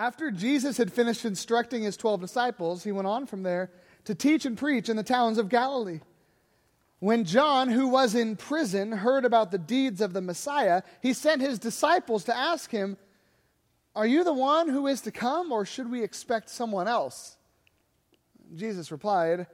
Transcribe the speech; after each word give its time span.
After 0.00 0.30
Jesus 0.30 0.78
had 0.78 0.90
finished 0.90 1.26
instructing 1.26 1.82
his 1.82 1.94
12 1.98 2.22
disciples, 2.22 2.84
he 2.84 2.90
went 2.90 3.06
on 3.06 3.26
from 3.26 3.42
there 3.42 3.70
to 4.04 4.14
teach 4.14 4.46
and 4.46 4.56
preach 4.56 4.88
in 4.88 4.96
the 4.96 5.02
towns 5.02 5.36
of 5.36 5.50
Galilee. 5.50 6.00
When 7.00 7.26
John, 7.26 7.68
who 7.68 7.86
was 7.86 8.14
in 8.14 8.36
prison, 8.36 8.92
heard 8.92 9.26
about 9.26 9.50
the 9.50 9.58
deeds 9.58 10.00
of 10.00 10.14
the 10.14 10.22
Messiah, 10.22 10.80
he 11.02 11.12
sent 11.12 11.42
his 11.42 11.58
disciples 11.58 12.24
to 12.24 12.34
ask 12.34 12.70
him, 12.70 12.96
Are 13.94 14.06
you 14.06 14.24
the 14.24 14.32
one 14.32 14.70
who 14.70 14.86
is 14.86 15.02
to 15.02 15.10
come, 15.10 15.52
or 15.52 15.66
should 15.66 15.90
we 15.90 16.02
expect 16.02 16.48
someone 16.48 16.88
else? 16.88 17.36
Jesus 18.56 18.90
replied, 18.90 19.48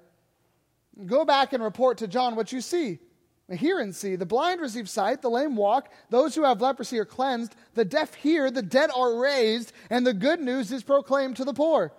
Go 1.06 1.24
back 1.24 1.54
and 1.54 1.62
report 1.62 1.98
to 1.98 2.06
John 2.06 2.36
what 2.36 2.52
you 2.52 2.60
see. 2.60 3.00
Hear 3.48 3.78
and 3.78 3.94
see. 3.94 4.16
The 4.16 4.26
blind 4.26 4.60
receive 4.60 4.88
sight, 4.88 5.22
the 5.22 5.30
lame 5.30 5.54
walk, 5.54 5.92
those 6.10 6.34
who 6.34 6.42
have 6.42 6.60
leprosy 6.60 6.98
are 6.98 7.04
cleansed, 7.04 7.54
the 7.74 7.84
deaf 7.84 8.14
hear, 8.14 8.50
the 8.50 8.62
dead 8.62 8.90
are 8.94 9.16
raised, 9.16 9.72
and 9.88 10.04
the 10.04 10.14
good 10.14 10.40
news 10.40 10.72
is 10.72 10.82
proclaimed 10.82 11.36
to 11.36 11.44
the 11.44 11.52
poor. 11.52 11.92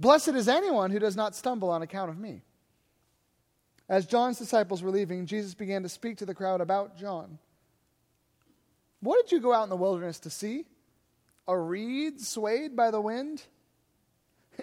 Blessed 0.00 0.30
is 0.30 0.48
anyone 0.48 0.90
who 0.90 0.98
does 0.98 1.14
not 1.14 1.36
stumble 1.36 1.70
on 1.70 1.82
account 1.82 2.10
of 2.10 2.18
me. 2.18 2.42
As 3.88 4.06
John's 4.06 4.38
disciples 4.38 4.82
were 4.82 4.90
leaving, 4.90 5.26
Jesus 5.26 5.54
began 5.54 5.84
to 5.84 5.88
speak 5.88 6.16
to 6.16 6.26
the 6.26 6.34
crowd 6.34 6.60
about 6.60 6.96
John. 6.96 7.38
What 9.00 9.24
did 9.24 9.32
you 9.32 9.40
go 9.40 9.52
out 9.52 9.64
in 9.64 9.70
the 9.70 9.76
wilderness 9.76 10.18
to 10.20 10.30
see? 10.30 10.64
A 11.46 11.56
reed 11.56 12.20
swayed 12.20 12.74
by 12.74 12.90
the 12.90 13.00
wind? 13.00 13.42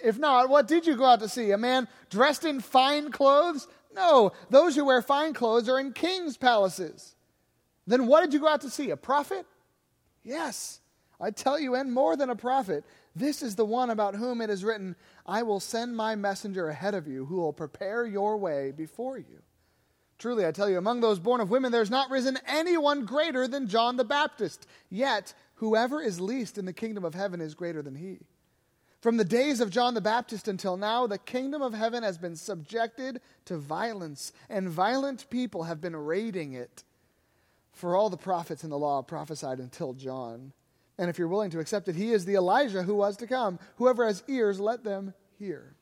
If 0.03 0.17
not, 0.17 0.49
what 0.49 0.67
did 0.67 0.85
you 0.85 0.95
go 0.95 1.05
out 1.05 1.19
to 1.21 1.29
see? 1.29 1.51
A 1.51 1.57
man 1.57 1.87
dressed 2.09 2.43
in 2.43 2.59
fine 2.59 3.11
clothes? 3.11 3.67
No, 3.93 4.31
those 4.49 4.75
who 4.75 4.85
wear 4.85 5.01
fine 5.01 5.33
clothes 5.33 5.67
are 5.67 5.79
in 5.79 5.93
king's 5.93 6.37
palaces. 6.37 7.15
Then 7.87 8.07
what 8.07 8.21
did 8.21 8.33
you 8.33 8.39
go 8.39 8.47
out 8.47 8.61
to 8.61 8.69
see? 8.69 8.91
A 8.91 8.97
prophet? 8.97 9.45
Yes, 10.23 10.79
I 11.19 11.31
tell 11.31 11.59
you, 11.59 11.75
and 11.75 11.91
more 11.91 12.15
than 12.15 12.29
a 12.29 12.35
prophet. 12.35 12.83
This 13.15 13.41
is 13.41 13.55
the 13.55 13.65
one 13.65 13.89
about 13.89 14.15
whom 14.15 14.41
it 14.41 14.49
is 14.49 14.63
written, 14.63 14.95
I 15.25 15.43
will 15.43 15.59
send 15.59 15.97
my 15.97 16.15
messenger 16.15 16.69
ahead 16.69 16.93
of 16.93 17.07
you, 17.07 17.25
who 17.25 17.37
will 17.37 17.53
prepare 17.53 18.05
your 18.05 18.37
way 18.37 18.71
before 18.71 19.17
you. 19.17 19.41
Truly, 20.19 20.45
I 20.45 20.51
tell 20.51 20.69
you, 20.69 20.77
among 20.77 21.01
those 21.01 21.17
born 21.17 21.41
of 21.41 21.49
women, 21.49 21.71
there's 21.71 21.89
not 21.89 22.09
risen 22.09 22.37
anyone 22.45 23.05
greater 23.05 23.47
than 23.47 23.67
John 23.67 23.95
the 23.95 24.03
Baptist. 24.03 24.67
Yet, 24.89 25.33
whoever 25.55 26.01
is 26.01 26.19
least 26.19 26.57
in 26.57 26.65
the 26.65 26.73
kingdom 26.73 27.05
of 27.05 27.15
heaven 27.15 27.41
is 27.41 27.55
greater 27.55 27.81
than 27.81 27.95
he. 27.95 28.19
From 29.01 29.15
the 29.15 29.25
days 29.25 29.61
of 29.61 29.69
John 29.69 29.93
the 29.93 30.01
Baptist 30.01 30.49
until 30.49 30.75
now, 30.75 31.07
the 31.07 31.17
kingdom 31.17 31.61
of 31.61 31.73
heaven 31.73 32.03
has 32.03 32.17
been 32.17 32.35
subjected 32.35 33.21
to 33.45 33.57
violence, 33.57 34.33
and 34.49 34.69
violent 34.69 35.29
people 35.29 35.63
have 35.63 35.79
been 35.79 35.95
raiding 35.95 36.53
it. 36.53 36.83
For 37.71 37.95
all 37.95 38.09
the 38.09 38.17
prophets 38.17 38.65
in 38.65 38.69
the 38.69 38.77
law 38.77 39.01
prophesied 39.01 39.59
until 39.59 39.93
John. 39.93 40.51
And 40.97 41.09
if 41.09 41.17
you're 41.17 41.29
willing 41.29 41.51
to 41.51 41.59
accept 41.59 41.87
it, 41.87 41.95
he 41.95 42.11
is 42.11 42.25
the 42.25 42.35
Elijah 42.35 42.83
who 42.83 42.95
was 42.95 43.15
to 43.17 43.27
come. 43.27 43.57
Whoever 43.77 44.05
has 44.05 44.21
ears, 44.27 44.59
let 44.59 44.83
them 44.83 45.13
hear. 45.37 45.75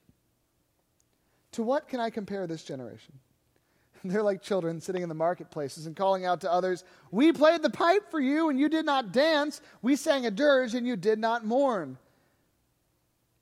To 1.53 1.63
what 1.63 1.87
can 1.87 1.99
I 1.99 2.11
compare 2.11 2.45
this 2.45 2.63
generation? 2.63 3.15
They're 4.03 4.21
like 4.21 4.43
children 4.43 4.79
sitting 4.79 5.01
in 5.01 5.09
the 5.09 5.15
marketplaces 5.15 5.87
and 5.87 5.95
calling 5.95 6.23
out 6.23 6.41
to 6.41 6.53
others, 6.53 6.83
We 7.09 7.31
played 7.31 7.63
the 7.63 7.71
pipe 7.71 8.11
for 8.11 8.19
you, 8.19 8.49
and 8.49 8.59
you 8.59 8.69
did 8.69 8.85
not 8.85 9.11
dance. 9.11 9.59
We 9.81 9.95
sang 9.95 10.27
a 10.27 10.31
dirge, 10.31 10.75
and 10.75 10.85
you 10.85 10.95
did 10.95 11.17
not 11.17 11.43
mourn. 11.43 11.97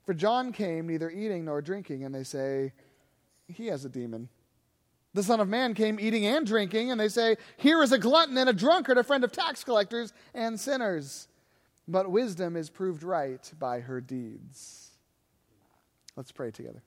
For 0.06 0.14
John 0.14 0.52
came 0.52 0.88
neither 0.88 1.10
eating 1.10 1.46
nor 1.46 1.62
drinking, 1.62 2.04
and 2.04 2.14
they 2.14 2.24
say, 2.24 2.74
He 3.48 3.68
has 3.68 3.86
a 3.86 3.90
demon. 3.90 4.30
The 5.14 5.24
Son 5.24 5.40
of 5.40 5.48
Man 5.48 5.74
came 5.74 6.00
eating 6.00 6.26
and 6.26 6.46
drinking, 6.46 6.92
and 6.92 7.00
they 7.00 7.08
say, 7.08 7.38
Here 7.58 7.82
is 7.82 7.92
a 7.92 7.98
glutton 7.98 8.38
and 8.38 8.50
a 8.50 8.54
drunkard, 8.54 8.98
a 8.98 9.04
friend 9.04 9.24
of 9.24 9.32
tax 9.32 9.64
collectors 9.64 10.14
and 10.34 10.60
sinners. 10.60 11.28
But 11.88 12.12
wisdom 12.12 12.56
is 12.56 12.70
proved 12.70 13.04
right 13.04 13.52
by 13.58 13.80
her 13.80 14.02
deeds. 14.02 14.92
Let's 16.16 16.32
pray 16.32 16.52
together. 16.52 16.84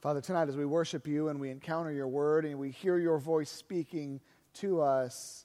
Father, 0.00 0.22
tonight 0.22 0.48
as 0.48 0.56
we 0.56 0.64
worship 0.64 1.06
you 1.06 1.28
and 1.28 1.38
we 1.38 1.50
encounter 1.50 1.92
your 1.92 2.08
word 2.08 2.46
and 2.46 2.58
we 2.58 2.70
hear 2.70 2.96
your 2.96 3.18
voice 3.18 3.50
speaking 3.50 4.18
to 4.54 4.80
us, 4.80 5.44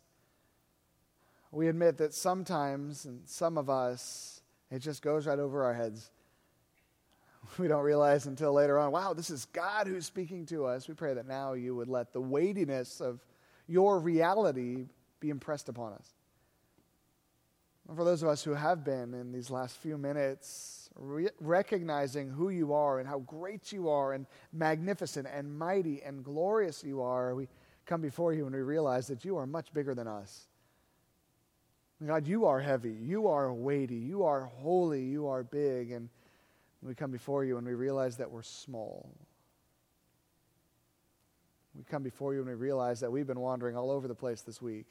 we 1.52 1.68
admit 1.68 1.98
that 1.98 2.14
sometimes, 2.14 3.04
and 3.04 3.28
some 3.28 3.58
of 3.58 3.70
us, 3.70 4.42
it 4.72 4.80
just 4.80 5.02
goes 5.02 5.28
right 5.28 5.40
over 5.40 5.64
our 5.64 5.74
heads. 5.74 6.10
We 7.60 7.68
don't 7.68 7.84
realize 7.84 8.26
until 8.26 8.54
later 8.54 8.80
on, 8.80 8.92
wow, 8.92 9.14
this 9.14 9.30
is 9.30 9.46
God 9.46 9.86
who's 9.86 10.08
speaking 10.08 10.48
to 10.48 10.66
us. 10.66 10.88
We 10.88 10.96
pray 10.96 11.14
that 11.14 11.28
now 11.28 11.54
you 11.54 11.76
would 11.76 11.88
let 11.88 12.12
the 12.12 12.20
weightiness 12.20 13.02
of 13.02 13.24
your 13.68 14.00
reality 14.00 14.88
be 15.20 15.30
impressed 15.30 15.70
upon 15.70 15.94
us. 15.94 16.16
And 17.88 17.96
for 17.96 18.04
those 18.04 18.24
of 18.24 18.30
us 18.30 18.44
who 18.44 18.56
have 18.56 18.84
been 18.84 19.14
in 19.14 19.32
these 19.32 19.52
last 19.52 19.78
few 19.78 19.96
minutes 19.96 20.85
re- 20.96 21.30
recognizing 21.40 22.30
who 22.30 22.50
you 22.50 22.74
are 22.74 23.00
and 23.00 23.08
how 23.08 23.20
great 23.20 23.72
you 23.72 23.90
are 23.90 24.14
and 24.14 24.26
magnificent 24.54 25.28
and 25.32 25.58
mighty 25.58 26.02
and 26.02 26.24
glorious 26.24 26.84
you 26.84 27.02
are, 27.02 27.36
we 27.36 27.48
come 27.86 28.02
before 28.02 28.34
you 28.34 28.46
and 28.46 28.56
we 28.56 28.62
realize 28.62 29.08
that 29.08 29.26
you 29.26 29.38
are 29.38 29.46
much 29.46 29.74
bigger 29.74 29.94
than 29.94 30.08
us. 30.08 30.48
God, 32.06 32.28
you 32.28 32.46
are 32.46 32.60
heavy, 32.60 32.92
you 32.92 33.28
are 33.28 33.54
weighty, 33.54 33.96
you 33.96 34.24
are 34.24 34.42
holy, 34.42 35.04
you 35.04 35.28
are 35.28 35.44
big, 35.44 35.92
and 35.92 36.10
we 36.82 36.94
come 36.94 37.10
before 37.10 37.46
you 37.46 37.58
and 37.58 37.66
we 37.66 37.74
realize 37.74 38.18
that 38.18 38.30
we're 38.30 38.44
small. 38.44 39.10
We 41.74 41.84
come 41.84 42.04
before 42.04 42.34
you 42.34 42.40
and 42.42 42.50
we 42.50 42.56
realize 42.56 43.00
that 43.00 43.12
we've 43.12 43.26
been 43.26 43.40
wandering 43.40 43.76
all 43.76 43.92
over 43.92 44.08
the 44.08 44.16
place 44.16 44.42
this 44.42 44.62
week. 44.62 44.88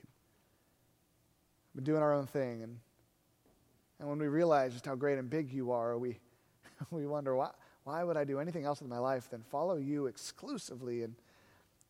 Been 1.74 1.84
doing 1.84 2.02
our 2.02 2.12
own 2.12 2.26
thing 2.26 2.62
and 2.62 2.78
and 3.98 4.08
when 4.08 4.18
we 4.18 4.26
realize 4.26 4.72
just 4.72 4.86
how 4.86 4.94
great 4.94 5.18
and 5.18 5.30
big 5.30 5.52
you 5.52 5.70
are, 5.70 5.96
we, 5.98 6.18
we 6.90 7.06
wonder, 7.06 7.34
why, 7.34 7.50
why 7.84 8.02
would 8.02 8.16
I 8.16 8.24
do 8.24 8.40
anything 8.40 8.64
else 8.64 8.80
with 8.80 8.90
my 8.90 8.98
life 8.98 9.30
than 9.30 9.42
follow 9.42 9.76
you 9.76 10.06
exclusively? 10.06 11.02
And 11.02 11.14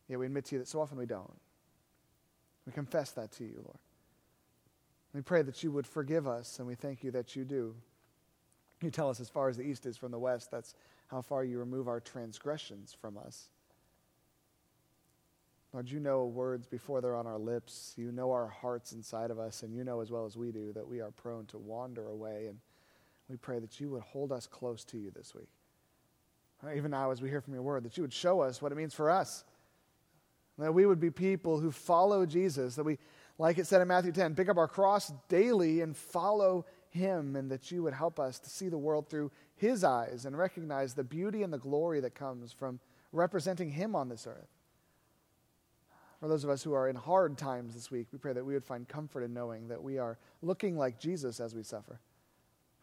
yet 0.07 0.19
we 0.19 0.25
admit 0.25 0.45
to 0.45 0.55
you 0.55 0.59
that 0.59 0.67
so 0.67 0.81
often 0.81 0.97
we 0.97 1.05
don't. 1.05 1.39
We 2.65 2.73
confess 2.73 3.11
that 3.11 3.31
to 3.33 3.43
you, 3.43 3.61
Lord. 3.63 3.77
We 5.13 5.21
pray 5.21 5.43
that 5.43 5.63
you 5.63 5.71
would 5.71 5.87
forgive 5.87 6.27
us, 6.27 6.59
and 6.59 6.67
we 6.67 6.75
thank 6.75 7.03
you 7.03 7.11
that 7.11 7.35
you 7.35 7.45
do. 7.45 7.75
You 8.81 8.91
tell 8.91 9.09
us 9.09 9.19
as 9.19 9.29
far 9.29 9.47
as 9.47 9.55
the 9.55 9.63
east 9.63 9.85
is 9.85 9.95
from 9.95 10.11
the 10.11 10.19
west, 10.19 10.51
that's 10.51 10.75
how 11.07 11.21
far 11.21 11.45
you 11.45 11.57
remove 11.57 11.87
our 11.87 12.01
transgressions 12.01 12.95
from 12.99 13.17
us. 13.17 13.49
Lord, 15.75 15.91
you 15.91 15.99
know 15.99 16.23
words 16.23 16.65
before 16.67 17.01
they're 17.01 17.17
on 17.17 17.27
our 17.27 17.37
lips. 17.37 17.95
You 17.97 18.09
know 18.13 18.31
our 18.31 18.47
hearts 18.47 18.93
inside 18.93 19.29
of 19.29 19.39
us, 19.39 19.61
and 19.61 19.75
you 19.75 19.83
know 19.83 19.99
as 19.99 20.09
well 20.09 20.25
as 20.25 20.37
we 20.37 20.53
do 20.53 20.71
that 20.71 20.87
we 20.87 21.01
are 21.01 21.11
prone 21.11 21.47
to 21.47 21.57
wander 21.57 22.07
away. 22.07 22.45
And 22.47 22.59
we 23.27 23.35
pray 23.35 23.59
that 23.59 23.77
you 23.81 23.89
would 23.89 24.01
hold 24.01 24.31
us 24.31 24.47
close 24.47 24.85
to 24.85 24.97
you 24.97 25.11
this 25.11 25.35
week. 25.35 25.49
Even 26.73 26.91
now, 26.91 27.11
as 27.11 27.21
we 27.21 27.27
hear 27.27 27.41
from 27.41 27.55
your 27.55 27.61
word, 27.61 27.83
that 27.83 27.97
you 27.97 28.03
would 28.03 28.13
show 28.13 28.39
us 28.39 28.61
what 28.61 28.71
it 28.71 28.75
means 28.75 28.93
for 28.93 29.09
us. 29.09 29.43
That 30.57 30.73
we 30.73 30.85
would 30.85 31.01
be 31.01 31.11
people 31.11 31.59
who 31.59 31.71
follow 31.71 32.25
Jesus, 32.25 32.75
that 32.75 32.85
we, 32.85 32.97
like 33.37 33.57
it 33.57 33.67
said 33.67 33.81
in 33.81 33.89
Matthew 33.89 34.13
10, 34.13 34.33
pick 34.33 34.47
up 34.47 34.55
our 34.55 34.69
cross 34.69 35.11
daily 35.27 35.81
and 35.81 35.97
follow 35.97 36.65
him, 36.89 37.35
and 37.35 37.51
that 37.51 37.69
you 37.69 37.83
would 37.83 37.93
help 37.93 38.17
us 38.17 38.39
to 38.39 38.49
see 38.49 38.69
the 38.69 38.77
world 38.77 39.09
through 39.09 39.29
his 39.57 39.83
eyes 39.83 40.25
and 40.25 40.37
recognize 40.37 40.93
the 40.93 41.03
beauty 41.03 41.43
and 41.43 41.51
the 41.51 41.57
glory 41.57 41.99
that 41.99 42.15
comes 42.15 42.53
from 42.53 42.79
representing 43.11 43.71
him 43.71 43.93
on 43.93 44.07
this 44.07 44.25
earth. 44.25 44.47
For 46.19 46.27
those 46.27 46.43
of 46.43 46.49
us 46.49 46.63
who 46.63 46.73
are 46.73 46.87
in 46.87 46.95
hard 46.95 47.37
times 47.37 47.73
this 47.73 47.91
week, 47.91 48.07
we 48.11 48.17
pray 48.17 48.33
that 48.33 48.45
we 48.45 48.53
would 48.53 48.63
find 48.63 48.87
comfort 48.87 49.23
in 49.23 49.33
knowing 49.33 49.67
that 49.67 49.83
we 49.83 49.97
are 49.97 50.17
looking 50.41 50.77
like 50.77 50.99
Jesus 50.99 51.39
as 51.39 51.53
we 51.53 51.63
suffer. 51.63 51.99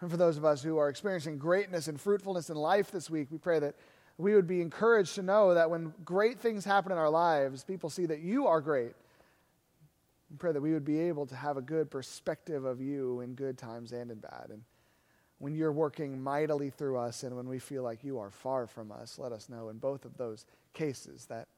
And 0.00 0.10
for 0.10 0.16
those 0.16 0.36
of 0.36 0.44
us 0.44 0.62
who 0.62 0.78
are 0.78 0.88
experiencing 0.88 1.38
greatness 1.38 1.88
and 1.88 2.00
fruitfulness 2.00 2.50
in 2.50 2.56
life 2.56 2.90
this 2.90 3.08
week, 3.08 3.28
we 3.30 3.38
pray 3.38 3.60
that 3.60 3.76
we 4.18 4.34
would 4.34 4.46
be 4.46 4.60
encouraged 4.60 5.14
to 5.14 5.22
know 5.22 5.54
that 5.54 5.70
when 5.70 5.94
great 6.04 6.40
things 6.40 6.64
happen 6.64 6.92
in 6.92 6.98
our 6.98 7.10
lives, 7.10 7.64
people 7.64 7.88
see 7.88 8.06
that 8.06 8.20
you 8.20 8.46
are 8.46 8.60
great. 8.60 8.94
We 10.30 10.36
pray 10.38 10.52
that 10.52 10.60
we 10.60 10.72
would 10.72 10.84
be 10.84 10.98
able 10.98 11.26
to 11.26 11.36
have 11.36 11.56
a 11.56 11.62
good 11.62 11.90
perspective 11.90 12.64
of 12.64 12.80
you 12.80 13.20
in 13.20 13.34
good 13.34 13.56
times 13.56 13.92
and 13.92 14.10
in 14.10 14.18
bad. 14.18 14.46
And 14.50 14.62
when 15.38 15.54
you're 15.54 15.72
working 15.72 16.20
mightily 16.20 16.70
through 16.70 16.98
us 16.98 17.22
and 17.22 17.36
when 17.36 17.48
we 17.48 17.58
feel 17.58 17.82
like 17.82 18.04
you 18.04 18.18
are 18.18 18.30
far 18.30 18.66
from 18.66 18.92
us, 18.92 19.18
let 19.18 19.32
us 19.32 19.48
know 19.48 19.68
in 19.68 19.78
both 19.78 20.04
of 20.04 20.16
those 20.16 20.46
cases 20.74 21.26
that 21.26 21.48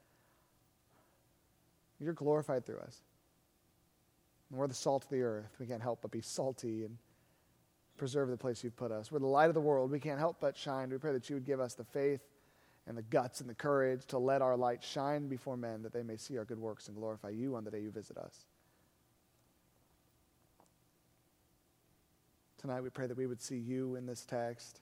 you're 2.01 2.13
glorified 2.13 2.67
through 2.67 2.79
us. 2.79 3.03
And 4.51 4.59
we're 4.59 4.67
the 4.67 4.75
salt 4.75 5.05
of 5.05 5.11
the 5.11 5.23
earth. 5.23 5.57
We 5.59 5.67
can't 5.67 5.83
help 5.83 6.03
but 6.03 6.11
be 6.11 6.21
salty 6.21 6.85
and 6.85 6.97
preserve 7.97 8.29
the 8.29 8.37
place 8.37 8.65
you've 8.65 8.77
put 8.77 8.91
us. 8.91 9.11
We're 9.11 9.21
the 9.21 9.27
light 9.27 9.49
of 9.49 9.55
the 9.55 9.61
world. 9.61 9.91
We 9.91 10.01
can't 10.01 10.19
help 10.19 10.39
but 10.41 10.57
shine. 10.57 10.91
We 10.91 10.99
pray 10.99 11.13
that 11.13 11.29
you 11.31 11.37
would 11.37 11.47
give 11.47 11.61
us 11.61 11.75
the 11.75 11.85
faith 11.85 12.21
and 12.87 12.99
the 12.99 13.03
guts 13.03 13.41
and 13.41 13.49
the 13.49 13.55
courage 13.55 14.05
to 14.07 14.19
let 14.19 14.43
our 14.43 14.57
light 14.57 14.83
shine 14.83 15.29
before 15.29 15.57
men 15.57 15.83
that 15.83 15.93
they 15.93 16.03
may 16.03 16.17
see 16.17 16.37
our 16.37 16.45
good 16.45 16.59
works 16.59 16.89
and 16.89 16.97
glorify 16.97 17.31
you 17.31 17.57
on 17.57 17.65
the 17.65 17.71
day 17.71 17.81
you 17.81 17.91
visit 17.91 18.17
us. 18.19 18.47
Tonight 22.59 22.81
we 22.81 22.91
pray 22.91 23.07
that 23.07 23.17
we 23.17 23.27
would 23.27 23.43
see 23.43 23.59
you 23.59 23.95
in 23.97 24.07
this 24.07 24.25
text. 24.25 24.81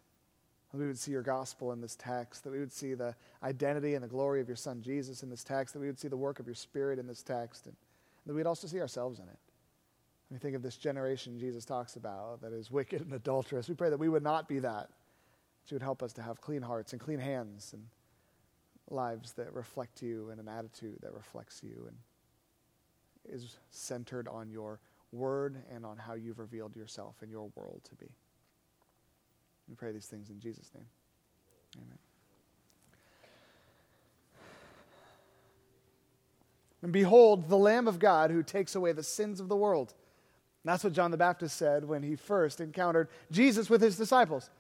That 0.73 0.79
we 0.79 0.87
would 0.87 0.99
see 0.99 1.13
your 1.13 1.23
gospel 1.23 1.73
in 1.73 1.81
this 1.81 1.97
text, 1.97 2.45
that 2.45 2.51
we 2.51 2.59
would 2.59 2.73
see 2.73 2.95
the 2.95 3.15
identity 3.43 3.95
and 3.95 4.03
the 4.03 4.09
glory 4.09 4.41
of 4.41 4.49
your 4.49 4.57
son 4.57 4.81
Jesus 4.81 5.23
in 5.23 5.29
this 5.29 5.45
text, 5.45 5.75
that 5.75 5.81
we 5.81 5.87
would 5.87 5.99
see 5.99 6.09
the 6.09 6.17
work 6.17 6.41
of 6.41 6.47
your 6.47 6.55
spirit 6.55 6.99
in 6.99 7.07
this 7.07 7.23
text, 7.23 7.67
and 7.67 7.77
that 8.27 8.35
we'd 8.35 8.47
also 8.47 8.67
see 8.67 8.81
ourselves 8.81 9.19
in 9.19 9.29
it. 9.29 9.39
We 10.31 10.39
think 10.39 10.57
of 10.57 10.63
this 10.63 10.79
generation 10.79 11.39
Jesus 11.39 11.67
talks 11.67 11.97
about 11.97 12.41
that 12.41 12.55
is 12.55 12.71
wicked 12.71 13.03
and 13.03 13.13
adulterous. 13.13 13.69
We 13.69 13.75
pray 13.75 13.91
that 13.91 13.99
we 13.99 14.09
would 14.09 14.23
not 14.23 14.49
be 14.49 14.61
that. 14.61 14.89
You 15.69 15.75
would 15.77 15.83
help 15.83 16.03
us 16.03 16.13
to 16.15 16.23
have 16.23 16.41
clean 16.41 16.63
hearts 16.63 16.93
and 16.93 17.01
clean 17.01 17.19
hands 17.19 17.73
and 17.73 17.85
lives 18.91 19.35
that 19.35 19.53
reflect 19.53 20.03
you 20.03 20.31
and 20.31 20.41
an 20.41 20.49
attitude 20.49 20.99
that 21.03 21.13
reflects 21.13 21.63
you 21.63 21.87
and 21.87 21.97
is 23.29 23.57
centered 23.71 24.27
on 24.27 24.51
your 24.51 24.81
word 25.13 25.63
and 25.73 25.87
on 25.87 25.99
how 25.99 26.15
you've 26.15 26.39
revealed 26.39 26.75
yourself 26.75 27.23
in 27.23 27.31
your 27.31 27.51
world 27.55 27.81
to 27.85 27.95
be. 27.95 28.11
We 29.73 29.77
pray 29.77 29.91
these 29.91 30.05
things 30.05 30.29
in 30.29 30.39
Jesus' 30.39 30.71
name. 30.75 30.85
Amen. 31.79 31.99
And 36.83 36.93
behold, 36.93 37.49
the 37.49 37.57
Lamb 37.57 37.89
of 37.89 37.99
God 37.99 38.31
who 38.31 38.43
takes 38.43 38.75
away 38.75 38.93
the 38.93 39.03
sins 39.03 39.41
of 39.41 39.49
the 39.49 39.57
world. 39.57 39.95
that's 40.63 40.85
what 40.85 40.93
John 40.93 41.11
the 41.11 41.17
Baptist 41.17 41.57
said 41.57 41.87
when 41.87 42.03
he 42.03 42.17
first 42.17 42.61
encountered 42.61 43.09
Jesus 43.31 43.71
with 43.71 43.81
his 43.81 43.97
disciples. 43.97 44.51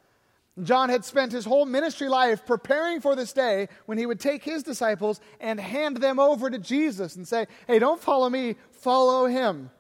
John 0.63 0.89
had 0.89 1.05
spent 1.05 1.31
his 1.31 1.45
whole 1.45 1.67
ministry 1.67 2.09
life 2.09 2.47
preparing 2.47 3.03
for 3.03 3.15
this 3.15 3.35
day 3.35 3.69
when 3.85 3.99
he 3.99 4.07
would 4.07 4.19
take 4.19 4.43
his 4.43 4.63
disciples 4.63 5.21
and 5.41 5.61
hand 5.61 5.99
them 5.99 6.19
over 6.19 6.49
to 6.49 6.59
Jesus 6.59 7.17
and 7.17 7.29
say, 7.29 7.49
Hey, 7.67 7.79
don't 7.79 8.01
follow 8.01 8.31
me, 8.31 8.57
follow 8.71 9.27
him. 9.27 9.71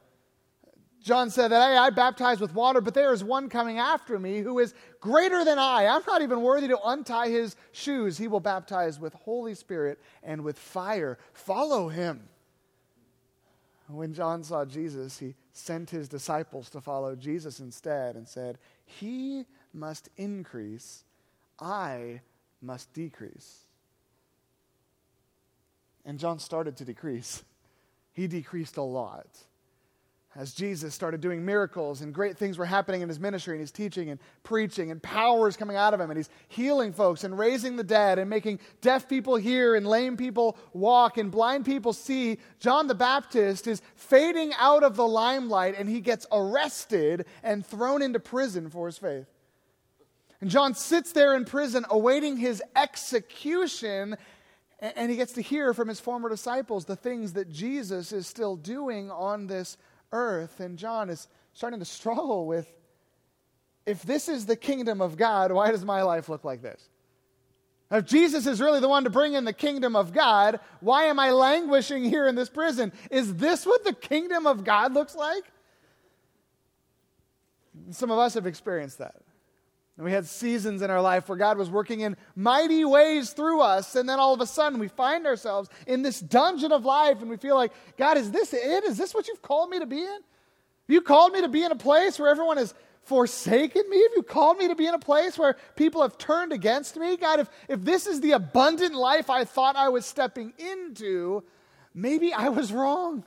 John 1.02 1.30
said 1.30 1.48
that 1.48 1.68
hey, 1.68 1.76
I 1.76 1.90
baptize 1.90 2.40
with 2.40 2.54
water, 2.54 2.80
but 2.80 2.94
there 2.94 3.12
is 3.12 3.24
one 3.24 3.48
coming 3.48 3.78
after 3.78 4.18
me 4.18 4.38
who 4.38 4.60
is 4.60 4.72
greater 5.00 5.44
than 5.44 5.58
I. 5.58 5.86
I'm 5.86 6.02
not 6.06 6.22
even 6.22 6.42
worthy 6.42 6.68
to 6.68 6.78
untie 6.84 7.28
his 7.28 7.56
shoes. 7.72 8.16
He 8.16 8.28
will 8.28 8.40
baptize 8.40 9.00
with 9.00 9.12
Holy 9.14 9.54
Spirit 9.54 9.98
and 10.22 10.44
with 10.44 10.58
fire. 10.58 11.18
Follow 11.32 11.88
him. 11.88 12.28
When 13.88 14.14
John 14.14 14.44
saw 14.44 14.64
Jesus, 14.64 15.18
he 15.18 15.34
sent 15.52 15.90
his 15.90 16.08
disciples 16.08 16.70
to 16.70 16.80
follow 16.80 17.16
Jesus 17.16 17.58
instead 17.58 18.14
and 18.14 18.26
said, 18.26 18.58
He 18.86 19.44
must 19.74 20.08
increase, 20.16 21.04
I 21.58 22.20
must 22.62 22.92
decrease. 22.92 23.64
And 26.04 26.18
John 26.18 26.38
started 26.38 26.76
to 26.76 26.84
decrease. 26.84 27.42
He 28.12 28.28
decreased 28.28 28.76
a 28.76 28.82
lot 28.82 29.26
as 30.34 30.54
Jesus 30.54 30.94
started 30.94 31.20
doing 31.20 31.44
miracles 31.44 32.00
and 32.00 32.14
great 32.14 32.38
things 32.38 32.56
were 32.56 32.64
happening 32.64 33.02
in 33.02 33.08
his 33.08 33.20
ministry 33.20 33.54
and 33.54 33.60
he's 33.60 33.70
teaching 33.70 34.08
and 34.08 34.18
preaching 34.44 34.90
and 34.90 35.02
power 35.02 35.46
is 35.46 35.58
coming 35.58 35.76
out 35.76 35.92
of 35.92 36.00
him 36.00 36.10
and 36.10 36.16
he's 36.16 36.30
healing 36.48 36.92
folks 36.92 37.24
and 37.24 37.38
raising 37.38 37.76
the 37.76 37.84
dead 37.84 38.18
and 38.18 38.30
making 38.30 38.58
deaf 38.80 39.08
people 39.08 39.36
hear 39.36 39.74
and 39.74 39.86
lame 39.86 40.16
people 40.16 40.56
walk 40.72 41.18
and 41.18 41.30
blind 41.30 41.66
people 41.66 41.92
see, 41.92 42.38
John 42.60 42.86
the 42.86 42.94
Baptist 42.94 43.66
is 43.66 43.82
fading 43.94 44.52
out 44.58 44.82
of 44.82 44.96
the 44.96 45.06
limelight 45.06 45.74
and 45.78 45.88
he 45.88 46.00
gets 46.00 46.26
arrested 46.32 47.26
and 47.42 47.64
thrown 47.64 48.00
into 48.00 48.18
prison 48.18 48.70
for 48.70 48.86
his 48.86 48.96
faith. 48.96 49.26
And 50.40 50.48
John 50.50 50.74
sits 50.74 51.12
there 51.12 51.34
in 51.34 51.44
prison 51.44 51.84
awaiting 51.90 52.38
his 52.38 52.62
execution 52.74 54.16
and 54.80 55.10
he 55.10 55.16
gets 55.16 55.34
to 55.34 55.42
hear 55.42 55.72
from 55.74 55.86
his 55.86 56.00
former 56.00 56.28
disciples 56.28 56.86
the 56.86 56.96
things 56.96 57.34
that 57.34 57.48
Jesus 57.48 58.10
is 58.10 58.26
still 58.26 58.56
doing 58.56 59.12
on 59.12 59.46
this. 59.46 59.76
And 60.12 60.78
John 60.78 61.10
is 61.10 61.28
starting 61.52 61.80
to 61.80 61.84
struggle 61.98 62.46
with 62.46 62.72
if 63.84 64.02
this 64.02 64.28
is 64.28 64.46
the 64.46 64.56
kingdom 64.56 65.00
of 65.00 65.16
God, 65.16 65.50
why 65.50 65.70
does 65.72 65.84
my 65.84 66.02
life 66.02 66.28
look 66.28 66.44
like 66.44 66.62
this? 66.62 66.88
If 67.90 68.06
Jesus 68.06 68.46
is 68.46 68.60
really 68.60 68.80
the 68.80 68.88
one 68.88 69.04
to 69.04 69.10
bring 69.10 69.34
in 69.34 69.44
the 69.44 69.52
kingdom 69.52 69.96
of 69.96 70.12
God, 70.12 70.60
why 70.80 71.04
am 71.04 71.18
I 71.18 71.30
languishing 71.30 72.04
here 72.04 72.26
in 72.26 72.34
this 72.34 72.48
prison? 72.48 72.92
Is 73.10 73.34
this 73.34 73.66
what 73.66 73.84
the 73.84 73.92
kingdom 73.92 74.46
of 74.46 74.64
God 74.64 74.94
looks 74.94 75.14
like? 75.14 75.44
Some 77.90 78.10
of 78.10 78.18
us 78.18 78.34
have 78.34 78.46
experienced 78.46 78.98
that. 78.98 79.21
And 79.96 80.06
we 80.06 80.12
had 80.12 80.26
seasons 80.26 80.80
in 80.80 80.90
our 80.90 81.02
life 81.02 81.28
where 81.28 81.36
God 81.36 81.58
was 81.58 81.68
working 81.68 82.00
in 82.00 82.16
mighty 82.34 82.84
ways 82.84 83.30
through 83.30 83.60
us, 83.60 83.94
and 83.94 84.08
then 84.08 84.18
all 84.18 84.32
of 84.32 84.40
a 84.40 84.46
sudden 84.46 84.78
we 84.78 84.88
find 84.88 85.26
ourselves 85.26 85.68
in 85.86 86.02
this 86.02 86.18
dungeon 86.18 86.72
of 86.72 86.84
life, 86.84 87.20
and 87.20 87.28
we 87.28 87.36
feel 87.36 87.56
like, 87.56 87.72
God, 87.98 88.16
is 88.16 88.30
this 88.30 88.54
it? 88.54 88.84
Is 88.84 88.96
this 88.96 89.14
what 89.14 89.28
you've 89.28 89.42
called 89.42 89.68
me 89.68 89.78
to 89.80 89.86
be 89.86 90.02
in? 90.02 90.18
You 90.88 91.02
called 91.02 91.32
me 91.32 91.42
to 91.42 91.48
be 91.48 91.62
in 91.62 91.72
a 91.72 91.76
place 91.76 92.18
where 92.18 92.30
everyone 92.30 92.56
has 92.56 92.74
forsaken 93.02 93.88
me? 93.88 94.00
Have 94.02 94.12
you 94.16 94.22
called 94.22 94.58
me 94.58 94.68
to 94.68 94.74
be 94.74 94.86
in 94.86 94.94
a 94.94 94.98
place 94.98 95.36
where 95.36 95.56
people 95.76 96.02
have 96.02 96.16
turned 96.18 96.52
against 96.52 96.96
me? 96.96 97.16
God, 97.16 97.40
if, 97.40 97.50
if 97.68 97.82
this 97.82 98.06
is 98.06 98.20
the 98.20 98.32
abundant 98.32 98.94
life 98.94 99.28
I 99.28 99.44
thought 99.44 99.76
I 99.76 99.88
was 99.88 100.06
stepping 100.06 100.52
into, 100.58 101.42
maybe 101.94 102.32
I 102.32 102.48
was 102.48 102.72
wrong. 102.72 103.24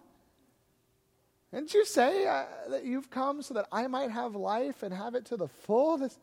Didn't 1.54 1.74
you 1.74 1.86
say 1.86 2.28
uh, 2.28 2.46
that 2.70 2.86
you've 2.86 3.10
come 3.10 3.42
so 3.42 3.54
that 3.54 3.68
I 3.72 3.88
might 3.88 4.12
have 4.12 4.36
life 4.36 4.84
and 4.84 4.94
have 4.94 5.16
it 5.16 5.26
to 5.26 5.38
the 5.38 5.48
full? 5.48 5.98
This, 5.98 6.18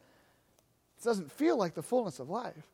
it 1.03 1.09
doesn't 1.09 1.33
feel 1.33 1.57
like 1.57 1.75
the 1.75 1.83
fullness 1.83 2.21
of 2.21 2.31
life. 2.31 2.67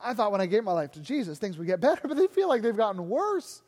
I 0.00 0.14
thought 0.14 0.30
when 0.30 0.40
I 0.40 0.46
gave 0.46 0.62
my 0.62 0.72
life 0.72 0.92
to 0.92 1.00
Jesus, 1.00 1.38
things 1.38 1.58
would 1.58 1.66
get 1.66 1.80
better, 1.88 2.06
but 2.06 2.16
they 2.16 2.28
feel 2.28 2.48
like 2.48 2.62
they've 2.62 2.76
gotten 2.76 3.08
worse. 3.08 3.62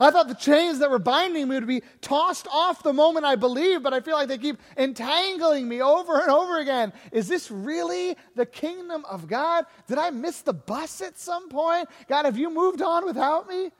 I 0.00 0.12
thought 0.12 0.28
the 0.28 0.34
chains 0.34 0.78
that 0.78 0.90
were 0.90 1.00
binding 1.00 1.48
me 1.48 1.56
would 1.56 1.66
be 1.66 1.82
tossed 2.00 2.46
off 2.52 2.84
the 2.84 2.92
moment 2.92 3.26
I 3.26 3.34
believed, 3.34 3.82
but 3.82 3.92
I 3.92 4.00
feel 4.00 4.14
like 4.14 4.28
they 4.28 4.38
keep 4.38 4.58
entangling 4.76 5.68
me 5.68 5.82
over 5.82 6.20
and 6.20 6.30
over 6.30 6.58
again. 6.58 6.92
Is 7.10 7.26
this 7.26 7.50
really 7.50 8.16
the 8.36 8.46
kingdom 8.46 9.04
of 9.10 9.26
God? 9.26 9.66
Did 9.88 9.98
I 9.98 10.10
miss 10.10 10.42
the 10.42 10.52
bus 10.52 11.00
at 11.00 11.18
some 11.18 11.48
point? 11.48 11.88
God, 12.08 12.26
have 12.26 12.38
you 12.38 12.48
moved 12.48 12.80
on 12.80 13.06
without 13.06 13.48
me? 13.48 13.70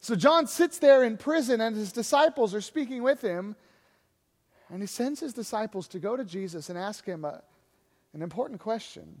So 0.00 0.16
John 0.16 0.48
sits 0.48 0.78
there 0.78 1.04
in 1.04 1.16
prison, 1.16 1.60
and 1.60 1.76
his 1.76 1.92
disciples 1.92 2.56
are 2.56 2.60
speaking 2.60 3.04
with 3.04 3.20
him. 3.20 3.54
And 4.72 4.80
he 4.80 4.86
sends 4.86 5.20
his 5.20 5.34
disciples 5.34 5.86
to 5.88 5.98
go 5.98 6.16
to 6.16 6.24
Jesus 6.24 6.70
and 6.70 6.78
ask 6.78 7.04
him 7.04 7.26
a, 7.26 7.42
an 8.14 8.22
important 8.22 8.58
question 8.58 9.20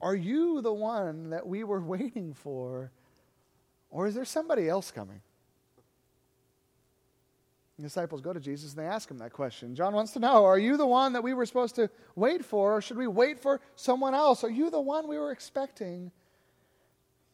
Are 0.00 0.16
you 0.16 0.62
the 0.62 0.72
one 0.72 1.30
that 1.30 1.46
we 1.46 1.62
were 1.64 1.80
waiting 1.96 2.32
for, 2.32 2.90
or 3.90 4.06
is 4.06 4.14
there 4.14 4.24
somebody 4.24 4.68
else 4.68 4.90
coming? 4.90 5.20
The 7.76 7.82
disciples 7.82 8.20
go 8.20 8.32
to 8.32 8.40
Jesus 8.40 8.72
and 8.72 8.82
they 8.82 8.88
ask 8.88 9.10
him 9.10 9.18
that 9.18 9.32
question. 9.32 9.74
John 9.74 9.94
wants 9.94 10.12
to 10.12 10.18
know 10.18 10.46
Are 10.46 10.58
you 10.58 10.78
the 10.78 10.86
one 10.86 11.12
that 11.12 11.22
we 11.22 11.34
were 11.34 11.44
supposed 11.44 11.74
to 11.74 11.90
wait 12.16 12.42
for, 12.42 12.78
or 12.78 12.80
should 12.80 12.96
we 12.96 13.06
wait 13.06 13.38
for 13.38 13.60
someone 13.76 14.14
else? 14.14 14.42
Are 14.44 14.50
you 14.50 14.70
the 14.70 14.80
one 14.80 15.06
we 15.06 15.18
were 15.18 15.30
expecting? 15.30 16.10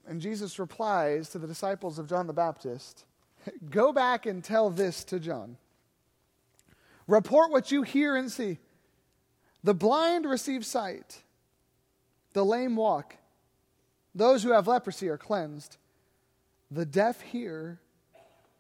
And 0.05 0.21
Jesus 0.21 0.59
replies 0.59 1.29
to 1.29 1.39
the 1.39 1.47
disciples 1.47 2.01
of 2.01 2.09
John 2.09 2.27
the 2.27 2.33
Baptist 2.33 3.05
Go 3.71 3.93
back 3.93 4.27
and 4.27 4.43
tell 4.43 4.69
this 4.69 5.05
to 5.05 5.21
John. 5.21 5.57
Report 7.11 7.51
what 7.51 7.73
you 7.73 7.83
hear 7.83 8.15
and 8.15 8.31
see. 8.31 8.59
The 9.65 9.75
blind 9.75 10.27
receive 10.27 10.65
sight, 10.65 11.23
the 12.35 12.45
lame 12.45 12.77
walk, 12.77 13.17
those 14.15 14.45
who 14.45 14.53
have 14.53 14.69
leprosy 14.69 15.09
are 15.09 15.19
cleansed, 15.19 15.77
the 16.71 16.87
deaf 16.87 17.21
hear, 17.21 17.81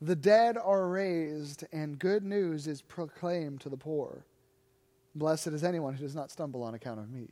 the 0.02 0.16
dead 0.16 0.58
are 0.58 0.88
raised, 0.88 1.64
and 1.72 1.96
good 1.96 2.24
news 2.24 2.66
is 2.66 2.82
proclaimed 2.82 3.60
to 3.60 3.68
the 3.68 3.76
poor. 3.76 4.24
Blessed 5.14 5.48
is 5.48 5.62
anyone 5.62 5.94
who 5.94 6.02
does 6.02 6.16
not 6.16 6.32
stumble 6.32 6.64
on 6.64 6.74
account 6.74 6.98
of 6.98 7.08
me. 7.08 7.28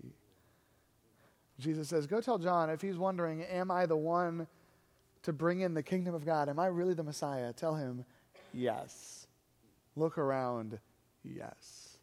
Jesus 1.58 1.88
says, 1.88 2.06
Go 2.06 2.20
tell 2.20 2.38
John 2.38 2.70
if 2.70 2.80
he's 2.80 2.96
wondering, 2.96 3.42
Am 3.42 3.72
I 3.72 3.86
the 3.86 3.96
one 3.96 4.46
to 5.24 5.32
bring 5.32 5.62
in 5.62 5.74
the 5.74 5.82
kingdom 5.82 6.14
of 6.14 6.24
God? 6.24 6.48
Am 6.48 6.60
I 6.60 6.66
really 6.66 6.94
the 6.94 7.02
Messiah? 7.02 7.52
Tell 7.52 7.74
him, 7.74 8.04
Yes. 8.54 9.26
Look 9.96 10.16
around 10.16 10.78
yes. 11.24 11.96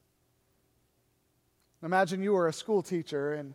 Imagine 1.83 2.23
you 2.23 2.33
were 2.33 2.47
a 2.47 2.53
school 2.53 2.81
teacher 2.81 3.33
and 3.33 3.53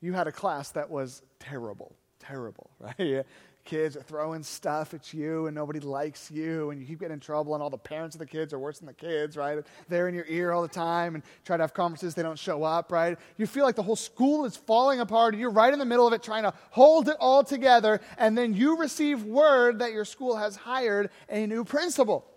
you 0.00 0.12
had 0.12 0.26
a 0.26 0.32
class 0.32 0.70
that 0.70 0.90
was 0.90 1.22
terrible, 1.38 1.94
terrible, 2.18 2.70
right? 2.78 3.24
Kids 3.64 3.96
are 3.96 4.02
throwing 4.02 4.42
stuff 4.42 4.94
at 4.94 5.12
you 5.12 5.46
and 5.46 5.54
nobody 5.54 5.80
likes 5.80 6.30
you 6.30 6.70
and 6.70 6.80
you 6.80 6.86
keep 6.86 7.00
getting 7.00 7.14
in 7.14 7.20
trouble 7.20 7.54
and 7.54 7.62
all 7.62 7.70
the 7.70 7.78
parents 7.78 8.14
of 8.14 8.18
the 8.18 8.26
kids 8.26 8.52
are 8.52 8.58
worse 8.58 8.78
than 8.78 8.86
the 8.86 8.94
kids, 8.94 9.36
right? 9.36 9.58
They're 9.88 10.08
in 10.08 10.14
your 10.14 10.24
ear 10.28 10.52
all 10.52 10.62
the 10.62 10.68
time 10.68 11.14
and 11.14 11.22
try 11.44 11.56
to 11.56 11.62
have 11.62 11.74
conferences, 11.74 12.14
they 12.14 12.22
don't 12.22 12.38
show 12.38 12.64
up, 12.64 12.90
right? 12.90 13.18
You 13.36 13.46
feel 13.46 13.64
like 13.64 13.76
the 13.76 13.82
whole 13.82 13.96
school 13.96 14.44
is 14.46 14.56
falling 14.56 15.00
apart 15.00 15.34
and 15.34 15.40
you're 15.40 15.50
right 15.50 15.72
in 15.72 15.78
the 15.78 15.84
middle 15.84 16.06
of 16.06 16.12
it 16.14 16.22
trying 16.22 16.44
to 16.44 16.54
hold 16.70 17.08
it 17.08 17.16
all 17.20 17.44
together 17.44 18.00
and 18.16 18.36
then 18.36 18.54
you 18.54 18.78
receive 18.78 19.24
word 19.24 19.78
that 19.80 19.92
your 19.92 20.04
school 20.04 20.36
has 20.36 20.56
hired 20.56 21.10
a 21.28 21.46
new 21.46 21.64
principal. 21.64 22.29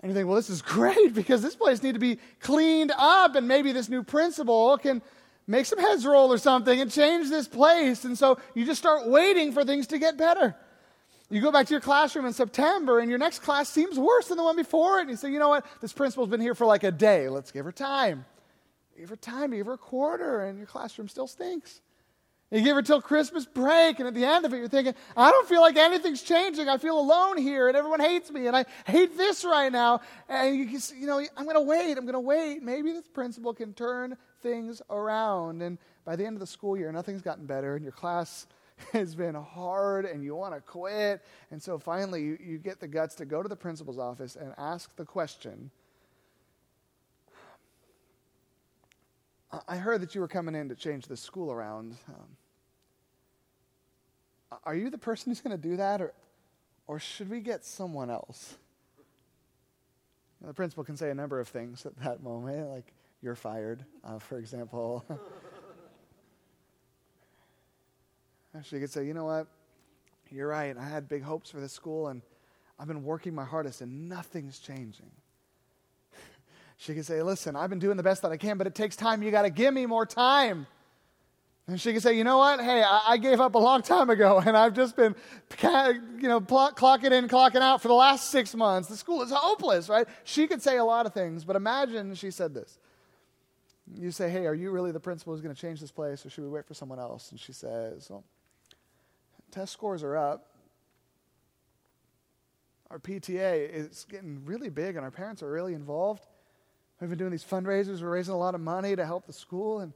And 0.00 0.10
you 0.10 0.14
think, 0.14 0.26
well, 0.26 0.36
this 0.36 0.50
is 0.50 0.62
great 0.76 1.14
because 1.14 1.42
this 1.42 1.56
place 1.56 1.82
needs 1.82 1.94
to 1.94 2.00
be 2.00 2.18
cleaned 2.40 2.92
up, 2.96 3.34
and 3.34 3.48
maybe 3.48 3.72
this 3.72 3.88
new 3.88 4.02
principal 4.02 4.78
can 4.78 5.02
make 5.46 5.66
some 5.66 5.78
heads 5.78 6.04
roll 6.06 6.32
or 6.32 6.38
something 6.38 6.80
and 6.80 6.90
change 6.90 7.30
this 7.30 7.48
place. 7.48 8.04
And 8.04 8.16
so 8.16 8.38
you 8.54 8.64
just 8.64 8.78
start 8.78 9.08
waiting 9.08 9.52
for 9.52 9.64
things 9.64 9.86
to 9.88 9.98
get 9.98 10.16
better. 10.16 10.54
You 11.30 11.40
go 11.40 11.52
back 11.52 11.66
to 11.66 11.74
your 11.74 11.80
classroom 11.80 12.24
in 12.26 12.32
September 12.32 13.00
and 13.00 13.10
your 13.10 13.18
next 13.18 13.40
class 13.40 13.68
seems 13.68 13.98
worse 13.98 14.28
than 14.28 14.38
the 14.38 14.44
one 14.44 14.56
before 14.56 14.98
it. 14.98 15.02
And 15.02 15.10
you 15.10 15.16
say, 15.16 15.30
you 15.30 15.38
know 15.38 15.50
what? 15.50 15.66
This 15.80 15.92
principal's 15.92 16.28
been 16.28 16.40
here 16.40 16.54
for 16.54 16.66
like 16.66 16.84
a 16.84 16.90
day. 16.90 17.28
Let's 17.28 17.50
give 17.50 17.64
her 17.64 17.72
time. 17.72 18.24
Give 18.98 19.08
her 19.10 19.16
time, 19.16 19.52
give 19.52 19.66
her 19.66 19.74
a 19.74 19.78
quarter, 19.78 20.44
and 20.44 20.58
your 20.58 20.66
classroom 20.66 21.08
still 21.08 21.26
stinks. 21.26 21.80
You 22.50 22.62
give 22.62 22.76
her 22.76 22.82
till 22.82 23.02
Christmas 23.02 23.44
break, 23.44 23.98
and 23.98 24.08
at 24.08 24.14
the 24.14 24.24
end 24.24 24.46
of 24.46 24.54
it, 24.54 24.56
you're 24.56 24.68
thinking, 24.68 24.94
I 25.16 25.30
don't 25.30 25.46
feel 25.46 25.60
like 25.60 25.76
anything's 25.76 26.22
changing. 26.22 26.68
I 26.68 26.78
feel 26.78 26.98
alone 26.98 27.36
here, 27.36 27.68
and 27.68 27.76
everyone 27.76 28.00
hates 28.00 28.30
me, 28.30 28.46
and 28.46 28.56
I 28.56 28.64
hate 28.86 29.18
this 29.18 29.44
right 29.44 29.70
now. 29.70 30.00
And 30.30 30.56
you, 30.56 30.70
just, 30.70 30.96
you 30.96 31.06
know, 31.06 31.18
I'm 31.36 31.44
going 31.44 31.56
to 31.56 31.60
wait. 31.60 31.98
I'm 31.98 32.04
going 32.04 32.14
to 32.14 32.20
wait. 32.20 32.62
Maybe 32.62 32.92
this 32.92 33.06
principal 33.06 33.52
can 33.52 33.74
turn 33.74 34.16
things 34.42 34.80
around. 34.88 35.60
And 35.60 35.76
by 36.06 36.16
the 36.16 36.24
end 36.24 36.36
of 36.36 36.40
the 36.40 36.46
school 36.46 36.74
year, 36.74 36.90
nothing's 36.90 37.20
gotten 37.20 37.44
better, 37.44 37.74
and 37.74 37.82
your 37.82 37.92
class 37.92 38.46
has 38.92 39.14
been 39.14 39.34
hard 39.34 40.04
and 40.04 40.24
you 40.24 40.34
want 40.34 40.54
to 40.54 40.60
quit. 40.60 41.22
And 41.50 41.62
so 41.62 41.78
finally, 41.78 42.22
you, 42.22 42.38
you 42.40 42.58
get 42.58 42.80
the 42.80 42.88
guts 42.88 43.14
to 43.16 43.24
go 43.24 43.42
to 43.42 43.48
the 43.48 43.56
principal's 43.56 43.98
office 43.98 44.36
and 44.36 44.54
ask 44.56 44.94
the 44.96 45.04
question 45.04 45.70
I 49.66 49.76
heard 49.76 50.02
that 50.02 50.14
you 50.14 50.20
were 50.20 50.28
coming 50.28 50.54
in 50.54 50.68
to 50.68 50.74
change 50.74 51.06
the 51.06 51.16
school 51.16 51.50
around. 51.50 51.96
Um, 52.08 52.36
are 54.64 54.74
you 54.74 54.90
the 54.90 54.98
person 54.98 55.30
who's 55.30 55.40
going 55.40 55.56
to 55.56 55.68
do 55.68 55.76
that, 55.76 56.00
or, 56.00 56.12
or 56.86 56.98
should 56.98 57.30
we 57.30 57.40
get 57.40 57.64
someone 57.64 58.10
else? 58.10 58.56
The 60.42 60.52
principal 60.52 60.84
can 60.84 60.96
say 60.96 61.10
a 61.10 61.14
number 61.14 61.40
of 61.40 61.48
things 61.48 61.86
at 61.86 61.96
that 62.02 62.22
moment, 62.22 62.68
like, 62.68 62.92
you're 63.22 63.34
fired, 63.34 63.84
uh, 64.04 64.18
for 64.18 64.38
example. 64.38 65.04
She 68.64 68.80
could 68.80 68.90
say, 68.90 69.06
you 69.06 69.14
know 69.14 69.24
what? 69.24 69.46
You're 70.30 70.48
right. 70.48 70.76
I 70.76 70.88
had 70.88 71.08
big 71.08 71.22
hopes 71.22 71.50
for 71.50 71.60
this 71.60 71.72
school, 71.72 72.08
and 72.08 72.22
I've 72.78 72.88
been 72.88 73.04
working 73.04 73.34
my 73.34 73.44
hardest, 73.44 73.80
and 73.80 74.08
nothing's 74.08 74.58
changing. 74.58 75.10
She 76.78 76.94
could 76.94 77.04
say, 77.04 77.22
listen, 77.22 77.56
I've 77.56 77.70
been 77.70 77.80
doing 77.80 77.96
the 77.96 78.04
best 78.04 78.22
that 78.22 78.30
I 78.30 78.36
can, 78.36 78.56
but 78.56 78.68
it 78.68 78.74
takes 78.74 78.94
time. 78.94 79.20
You 79.20 79.32
got 79.32 79.42
to 79.42 79.50
give 79.50 79.74
me 79.74 79.84
more 79.84 80.06
time. 80.06 80.68
And 81.66 81.78
she 81.78 81.92
could 81.92 82.02
say, 82.02 82.16
you 82.16 82.22
know 82.22 82.38
what? 82.38 82.60
Hey, 82.60 82.82
I, 82.82 83.02
I, 83.08 83.16
gave 83.18 83.40
up 83.40 83.56
a 83.56 83.58
long 83.58 83.82
time 83.82 84.08
ago, 84.08 84.38
and 84.46 84.56
I've 84.56 84.74
just 84.74 84.96
been, 84.96 85.14
you 85.60 86.28
know, 86.28 86.40
pl- 86.40 86.72
clocking 86.76 87.10
in, 87.10 87.28
clocking 87.28 87.60
out 87.60 87.82
for 87.82 87.88
the 87.88 87.94
last 87.94 88.30
six 88.30 88.54
months. 88.54 88.88
The 88.88 88.96
school 88.96 89.22
is 89.22 89.32
hopeless, 89.32 89.88
right? 89.88 90.06
She 90.22 90.46
could 90.46 90.62
say 90.62 90.78
a 90.78 90.84
lot 90.84 91.04
of 91.04 91.12
things, 91.12 91.44
but 91.44 91.56
imagine 91.56 92.14
she 92.14 92.30
said 92.30 92.54
this. 92.54 92.78
You 93.92 94.12
say, 94.12 94.30
hey, 94.30 94.46
are 94.46 94.54
you 94.54 94.70
really 94.70 94.92
the 94.92 95.00
principal 95.00 95.34
who's 95.34 95.42
going 95.42 95.54
to 95.54 95.60
change 95.60 95.80
this 95.80 95.90
place, 95.90 96.24
or 96.24 96.30
should 96.30 96.44
we 96.44 96.50
wait 96.50 96.64
for 96.64 96.74
someone 96.74 97.00
else? 97.00 97.32
And 97.32 97.40
she 97.40 97.52
says, 97.52 98.08
well, 98.08 98.22
test 99.50 99.72
scores 99.72 100.04
are 100.04 100.16
up. 100.16 100.46
Our 102.88 103.00
PTA 103.00 103.68
is 103.68 104.06
getting 104.08 104.44
really 104.44 104.70
big, 104.70 104.94
and 104.94 105.04
our 105.04 105.10
parents 105.10 105.42
are 105.42 105.50
really 105.50 105.74
involved. 105.74 106.24
We've 107.00 107.08
been 107.08 107.18
doing 107.18 107.30
these 107.30 107.44
fundraisers. 107.44 108.02
We're 108.02 108.10
raising 108.10 108.34
a 108.34 108.38
lot 108.38 108.54
of 108.54 108.60
money 108.60 108.96
to 108.96 109.06
help 109.06 109.26
the 109.26 109.32
school, 109.32 109.80
and 109.80 109.92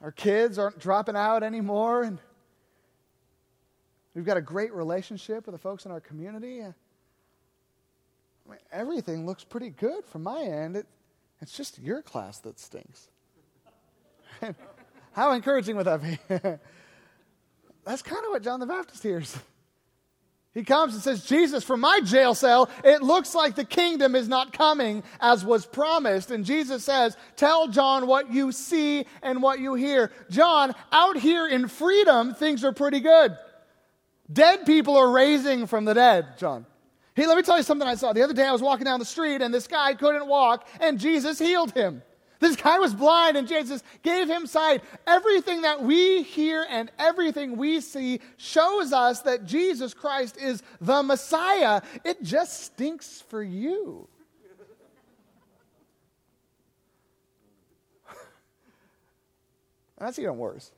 our 0.00 0.10
kids 0.10 0.58
aren't 0.58 0.78
dropping 0.80 1.16
out 1.16 1.44
anymore. 1.44 2.02
And 2.02 2.18
we've 4.14 4.24
got 4.24 4.36
a 4.36 4.40
great 4.40 4.72
relationship 4.72 5.46
with 5.46 5.54
the 5.54 5.60
folks 5.60 5.86
in 5.86 5.92
our 5.92 6.00
community. 6.00 6.60
I 6.60 6.72
mean, 8.48 8.58
everything 8.72 9.26
looks 9.26 9.44
pretty 9.44 9.70
good 9.70 10.04
from 10.04 10.24
my 10.24 10.42
end. 10.42 10.76
It, 10.76 10.86
it's 11.40 11.56
just 11.56 11.78
your 11.78 12.02
class 12.02 12.38
that 12.40 12.58
stinks. 12.58 13.08
How 15.12 15.32
encouraging 15.32 15.76
would 15.76 15.86
that 15.86 16.02
be? 16.02 16.18
That's 17.84 18.02
kind 18.02 18.24
of 18.24 18.30
what 18.30 18.42
John 18.42 18.58
the 18.58 18.66
Baptist 18.66 19.02
hears. 19.02 19.36
He 20.54 20.64
comes 20.64 20.92
and 20.92 21.02
says, 21.02 21.24
Jesus, 21.24 21.64
from 21.64 21.80
my 21.80 22.00
jail 22.04 22.34
cell, 22.34 22.68
it 22.84 23.02
looks 23.02 23.34
like 23.34 23.54
the 23.54 23.64
kingdom 23.64 24.14
is 24.14 24.28
not 24.28 24.52
coming 24.52 25.02
as 25.18 25.46
was 25.46 25.64
promised. 25.64 26.30
And 26.30 26.44
Jesus 26.44 26.84
says, 26.84 27.16
Tell 27.36 27.68
John 27.68 28.06
what 28.06 28.30
you 28.30 28.52
see 28.52 29.06
and 29.22 29.42
what 29.42 29.60
you 29.60 29.74
hear. 29.74 30.12
John, 30.28 30.74
out 30.90 31.16
here 31.16 31.46
in 31.46 31.68
freedom, 31.68 32.34
things 32.34 32.64
are 32.64 32.72
pretty 32.72 33.00
good. 33.00 33.36
Dead 34.30 34.66
people 34.66 34.96
are 34.96 35.10
raising 35.10 35.66
from 35.66 35.86
the 35.86 35.94
dead, 35.94 36.36
John. 36.36 36.66
Hey, 37.14 37.26
let 37.26 37.36
me 37.36 37.42
tell 37.42 37.56
you 37.56 37.62
something 37.62 37.88
I 37.88 37.94
saw. 37.94 38.12
The 38.12 38.22
other 38.22 38.34
day 38.34 38.46
I 38.46 38.52
was 38.52 38.62
walking 38.62 38.84
down 38.84 38.98
the 38.98 39.06
street 39.06 39.40
and 39.40 39.52
this 39.52 39.66
guy 39.66 39.94
couldn't 39.94 40.26
walk, 40.26 40.66
and 40.80 40.98
Jesus 40.98 41.38
healed 41.38 41.72
him. 41.72 42.02
This 42.42 42.56
guy 42.56 42.78
was 42.80 42.92
blind 42.92 43.36
and 43.36 43.46
Jesus 43.46 43.84
gave 44.02 44.28
him 44.28 44.48
sight. 44.48 44.82
Everything 45.06 45.62
that 45.62 45.80
we 45.80 46.24
hear 46.24 46.66
and 46.68 46.90
everything 46.98 47.56
we 47.56 47.80
see 47.80 48.18
shows 48.36 48.92
us 48.92 49.22
that 49.22 49.44
Jesus 49.44 49.94
Christ 49.94 50.36
is 50.38 50.60
the 50.80 51.04
Messiah. 51.04 51.82
It 52.04 52.20
just 52.24 52.64
stinks 52.64 53.22
for 53.28 53.44
you. 53.44 54.08
That's 59.98 60.18
even 60.18 60.36
worse. 60.36 60.72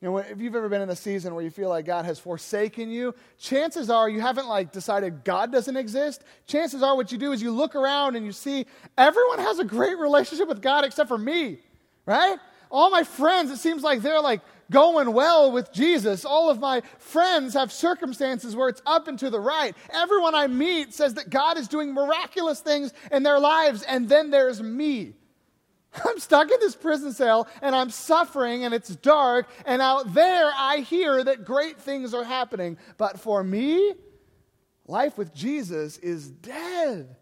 You 0.00 0.08
know, 0.08 0.18
if 0.18 0.40
you've 0.40 0.54
ever 0.54 0.68
been 0.68 0.82
in 0.82 0.90
a 0.90 0.96
season 0.96 1.34
where 1.34 1.42
you 1.42 1.50
feel 1.50 1.68
like 1.68 1.84
God 1.84 2.04
has 2.04 2.20
forsaken 2.20 2.88
you, 2.88 3.16
chances 3.36 3.90
are 3.90 4.08
you 4.08 4.20
haven't 4.20 4.46
like 4.46 4.70
decided 4.70 5.24
God 5.24 5.50
doesn't 5.50 5.76
exist. 5.76 6.22
Chances 6.46 6.84
are 6.84 6.94
what 6.94 7.10
you 7.10 7.18
do 7.18 7.32
is 7.32 7.42
you 7.42 7.50
look 7.50 7.74
around 7.74 8.14
and 8.14 8.24
you 8.24 8.30
see 8.30 8.66
everyone 8.96 9.40
has 9.40 9.58
a 9.58 9.64
great 9.64 9.98
relationship 9.98 10.46
with 10.46 10.62
God 10.62 10.84
except 10.84 11.08
for 11.08 11.18
me, 11.18 11.58
right? 12.06 12.38
All 12.70 12.90
my 12.90 13.02
friends, 13.02 13.50
it 13.50 13.56
seems 13.56 13.82
like 13.82 14.00
they're 14.00 14.20
like 14.20 14.40
going 14.70 15.12
well 15.12 15.50
with 15.50 15.72
Jesus. 15.72 16.24
All 16.24 16.48
of 16.48 16.60
my 16.60 16.82
friends 16.98 17.54
have 17.54 17.72
circumstances 17.72 18.54
where 18.54 18.68
it's 18.68 18.82
up 18.86 19.08
and 19.08 19.18
to 19.18 19.30
the 19.30 19.40
right. 19.40 19.74
Everyone 19.90 20.34
I 20.34 20.46
meet 20.46 20.94
says 20.94 21.14
that 21.14 21.28
God 21.28 21.58
is 21.58 21.66
doing 21.66 21.92
miraculous 21.92 22.60
things 22.60 22.92
in 23.10 23.24
their 23.24 23.40
lives, 23.40 23.82
and 23.82 24.08
then 24.08 24.30
there's 24.30 24.62
me. 24.62 25.14
I'm 26.06 26.18
stuck 26.18 26.50
in 26.50 26.58
this 26.60 26.74
prison 26.74 27.12
cell 27.12 27.48
and 27.62 27.74
I'm 27.74 27.90
suffering 27.90 28.64
and 28.64 28.74
it's 28.74 28.94
dark, 28.96 29.48
and 29.66 29.80
out 29.82 30.14
there 30.14 30.50
I 30.54 30.78
hear 30.78 31.22
that 31.24 31.44
great 31.44 31.78
things 31.80 32.14
are 32.14 32.24
happening. 32.24 32.78
But 32.96 33.20
for 33.20 33.42
me, 33.42 33.94
life 34.86 35.18
with 35.18 35.34
Jesus 35.34 35.98
is 35.98 36.28
dead. 36.28 37.16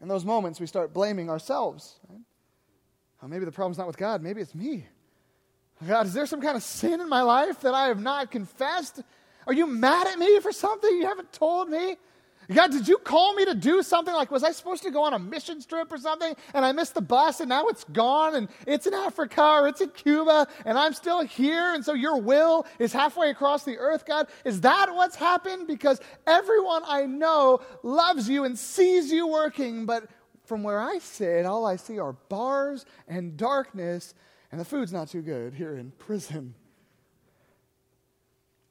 In 0.00 0.08
those 0.08 0.24
moments, 0.24 0.58
we 0.58 0.66
start 0.66 0.94
blaming 0.94 1.28
ourselves. 1.28 1.98
Right? 2.08 2.20
Oh, 3.22 3.28
maybe 3.28 3.44
the 3.44 3.52
problem's 3.52 3.78
not 3.78 3.86
with 3.86 3.98
God, 3.98 4.22
maybe 4.22 4.40
it's 4.40 4.54
me. 4.54 4.86
God, 5.86 6.06
is 6.06 6.12
there 6.12 6.26
some 6.26 6.42
kind 6.42 6.56
of 6.56 6.62
sin 6.62 7.00
in 7.00 7.08
my 7.08 7.22
life 7.22 7.60
that 7.60 7.72
I 7.72 7.86
have 7.86 8.00
not 8.00 8.30
confessed? 8.30 9.02
Are 9.46 9.52
you 9.54 9.66
mad 9.66 10.06
at 10.06 10.18
me 10.18 10.38
for 10.40 10.52
something 10.52 10.90
you 10.94 11.06
haven't 11.06 11.32
told 11.32 11.70
me? 11.70 11.96
God, 12.52 12.72
did 12.72 12.88
you 12.88 12.98
call 12.98 13.34
me 13.34 13.44
to 13.44 13.54
do 13.54 13.82
something? 13.82 14.12
Like, 14.12 14.30
was 14.30 14.42
I 14.42 14.50
supposed 14.50 14.82
to 14.82 14.90
go 14.90 15.04
on 15.04 15.14
a 15.14 15.18
mission 15.18 15.62
trip 15.62 15.92
or 15.92 15.98
something? 15.98 16.34
And 16.52 16.64
I 16.64 16.72
missed 16.72 16.94
the 16.94 17.00
bus 17.00 17.40
and 17.40 17.48
now 17.48 17.68
it's 17.68 17.84
gone 17.84 18.34
and 18.34 18.48
it's 18.66 18.86
in 18.86 18.94
Africa 18.94 19.42
or 19.42 19.68
it's 19.68 19.80
in 19.80 19.90
Cuba 19.90 20.48
and 20.64 20.76
I'm 20.76 20.92
still 20.92 21.22
here. 21.22 21.74
And 21.74 21.84
so 21.84 21.92
your 21.94 22.20
will 22.20 22.66
is 22.78 22.92
halfway 22.92 23.30
across 23.30 23.64
the 23.64 23.78
earth, 23.78 24.04
God. 24.04 24.26
Is 24.44 24.62
that 24.62 24.92
what's 24.92 25.16
happened? 25.16 25.68
Because 25.68 26.00
everyone 26.26 26.82
I 26.86 27.06
know 27.06 27.60
loves 27.82 28.28
you 28.28 28.44
and 28.44 28.58
sees 28.58 29.12
you 29.12 29.28
working. 29.28 29.86
But 29.86 30.08
from 30.44 30.64
where 30.64 30.80
I 30.80 30.98
sit, 30.98 31.46
all 31.46 31.64
I 31.64 31.76
see 31.76 32.00
are 32.00 32.12
bars 32.12 32.84
and 33.06 33.36
darkness. 33.36 34.14
And 34.50 34.60
the 34.60 34.64
food's 34.64 34.92
not 34.92 35.08
too 35.08 35.22
good 35.22 35.54
here 35.54 35.76
in 35.76 35.92
prison. 35.92 36.54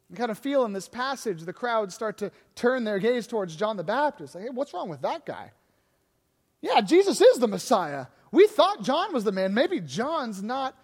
You 0.10 0.16
kind 0.16 0.32
of 0.32 0.40
feel 0.40 0.66
in 0.66 0.74
this 0.74 0.88
passage 0.88 1.42
the 1.42 1.54
crowd 1.54 1.94
start 1.94 2.18
to 2.18 2.32
turn 2.56 2.84
their 2.84 3.00
gaze 3.00 3.28
towards 3.28 3.56
John 3.56 3.78
the 3.78 3.84
Baptist. 3.84 4.36
Like, 4.36 4.46
hey, 4.46 4.50
what's 4.52 4.74
wrong 4.74 4.90
with 4.90 5.02
that 5.02 5.26
guy? 5.26 5.52
Yeah, 6.62 6.82
Jesus 6.82 7.22
is 7.22 7.40
the 7.40 7.48
Messiah. 7.48 8.08
We 8.32 8.48
thought 8.48 8.84
John 8.84 9.14
was 9.14 9.24
the 9.24 9.32
man. 9.32 9.54
Maybe 9.54 9.80
John's 9.80 10.42
not 10.42 10.76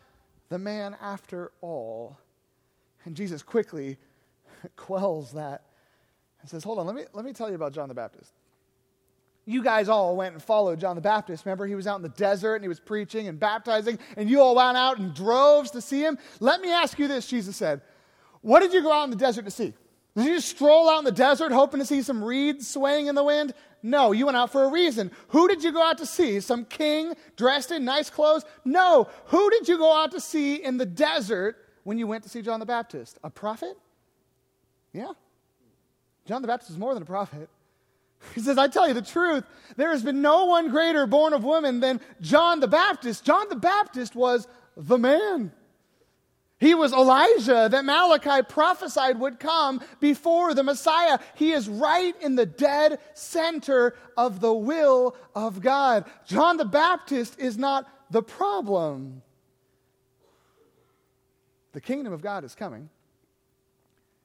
the 0.50 0.60
man 0.60 0.96
after 1.02 1.52
all. 1.62 2.18
And 3.04 3.16
Jesus 3.16 3.44
quickly 3.44 3.98
quells 4.76 5.34
that 5.34 5.64
and 6.42 6.50
says, 6.50 6.64
Hold 6.64 6.80
on, 6.80 6.86
let 6.86 6.96
me, 6.96 7.04
let 7.14 7.26
me 7.26 7.34
tell 7.34 7.50
you 7.50 7.56
about 7.56 7.74
John 7.74 7.90
the 7.90 7.96
Baptist. 7.96 8.32
You 9.48 9.64
guys 9.64 9.90
all 9.90 10.16
went 10.16 10.34
and 10.34 10.42
followed 10.42 10.80
John 10.80 10.96
the 10.96 11.02
Baptist. 11.02 11.46
Remember, 11.46 11.68
he 11.68 11.76
was 11.76 11.86
out 11.86 11.98
in 11.98 12.02
the 12.02 12.10
desert 12.10 12.56
and 12.56 12.64
he 12.64 12.68
was 12.68 12.80
preaching 12.80 13.28
and 13.28 13.40
baptizing, 13.40 14.00
and 14.18 14.30
you 14.30 14.42
all 14.42 14.56
went 14.56 14.78
out 14.78 14.98
in 14.98 15.12
droves 15.14 15.72
to 15.72 15.82
see 15.82 16.02
him. 16.02 16.18
Let 16.40 16.62
me 16.62 16.72
ask 16.72 16.98
you 16.98 17.08
this, 17.08 17.28
Jesus 17.28 17.56
said. 17.56 17.82
What 18.46 18.60
did 18.60 18.74
you 18.74 18.84
go 18.84 18.92
out 18.92 19.06
in 19.06 19.10
the 19.10 19.16
desert 19.16 19.46
to 19.46 19.50
see? 19.50 19.74
Did 20.16 20.26
you 20.28 20.36
just 20.36 20.50
stroll 20.50 20.88
out 20.88 21.00
in 21.00 21.04
the 21.04 21.12
desert 21.12 21.52
hoping 21.52 21.80
to 21.80 21.86
see 21.86 22.04
some 22.04 22.24
reeds 22.24 22.68
swaying 22.68 23.08
in 23.08 23.16
the 23.16 23.24
wind? 23.24 23.56
No, 23.82 24.12
you 24.12 24.28
went 24.28 24.38
out 24.38 24.52
for 24.52 24.66
a 24.66 24.70
reason. 24.70 25.10
Who 25.30 25.48
did 25.48 25.64
you 25.64 25.72
go 25.72 25.82
out 25.82 25.98
to 25.98 26.06
see? 26.06 26.40
Some 26.42 26.64
king 26.66 27.16
dressed 27.38 27.72
in 27.72 27.84
nice 27.84 28.12
clothes? 28.12 28.46
No. 28.64 29.10
Who 29.26 29.50
did 29.50 29.68
you 29.68 29.80
go 29.80 29.92
out 30.00 30.12
to 30.12 30.22
see 30.22 30.64
in 30.64 30.78
the 30.78 30.86
desert 30.86 31.58
when 31.86 31.98
you 31.98 32.06
went 32.06 32.22
to 32.22 32.30
see 32.30 32.44
John 32.44 32.60
the 32.60 32.68
Baptist? 32.68 33.18
A 33.24 33.32
prophet? 33.32 33.76
Yeah. 34.94 35.14
John 36.28 36.44
the 36.44 36.48
Baptist 36.48 36.70
is 36.70 36.78
more 36.78 36.94
than 36.94 37.02
a 37.02 37.08
prophet. 37.08 37.50
He 38.36 38.42
says, 38.42 38.60
I 38.60 38.68
tell 38.68 38.88
you 38.88 38.94
the 38.94 39.02
truth, 39.02 39.44
there 39.76 39.90
has 39.90 40.04
been 40.04 40.22
no 40.22 40.46
one 40.46 40.70
greater 40.70 41.08
born 41.08 41.34
of 41.34 41.44
woman 41.44 41.80
than 41.80 42.00
John 42.22 42.60
the 42.60 42.68
Baptist. 42.68 43.26
John 43.26 43.50
the 43.50 43.56
Baptist 43.56 44.16
was 44.16 44.48
the 44.78 45.00
man. 45.00 45.52
He 46.58 46.74
was 46.74 46.94
Elijah 46.94 47.68
that 47.70 47.84
Malachi 47.84 48.42
prophesied 48.48 49.20
would 49.20 49.40
come 49.40 49.82
before 50.00 50.54
the 50.54 50.64
Messiah. 50.64 51.20
He 51.36 51.52
is 51.52 51.68
right 51.68 52.16
in 52.22 52.36
the 52.36 52.46
dead 52.46 53.00
center 53.14 53.96
of 54.16 54.40
the 54.40 54.54
will 54.54 55.18
of 55.36 55.62
God. 55.62 56.06
John 56.26 56.56
the 56.58 56.66
Baptist 56.66 57.38
is 57.40 57.58
not 57.58 57.88
the 58.10 58.24
problem. 58.24 59.22
The 61.74 61.82
kingdom 61.82 62.14
of 62.14 62.22
God 62.22 62.46
is 62.46 62.56
coming. 62.56 62.90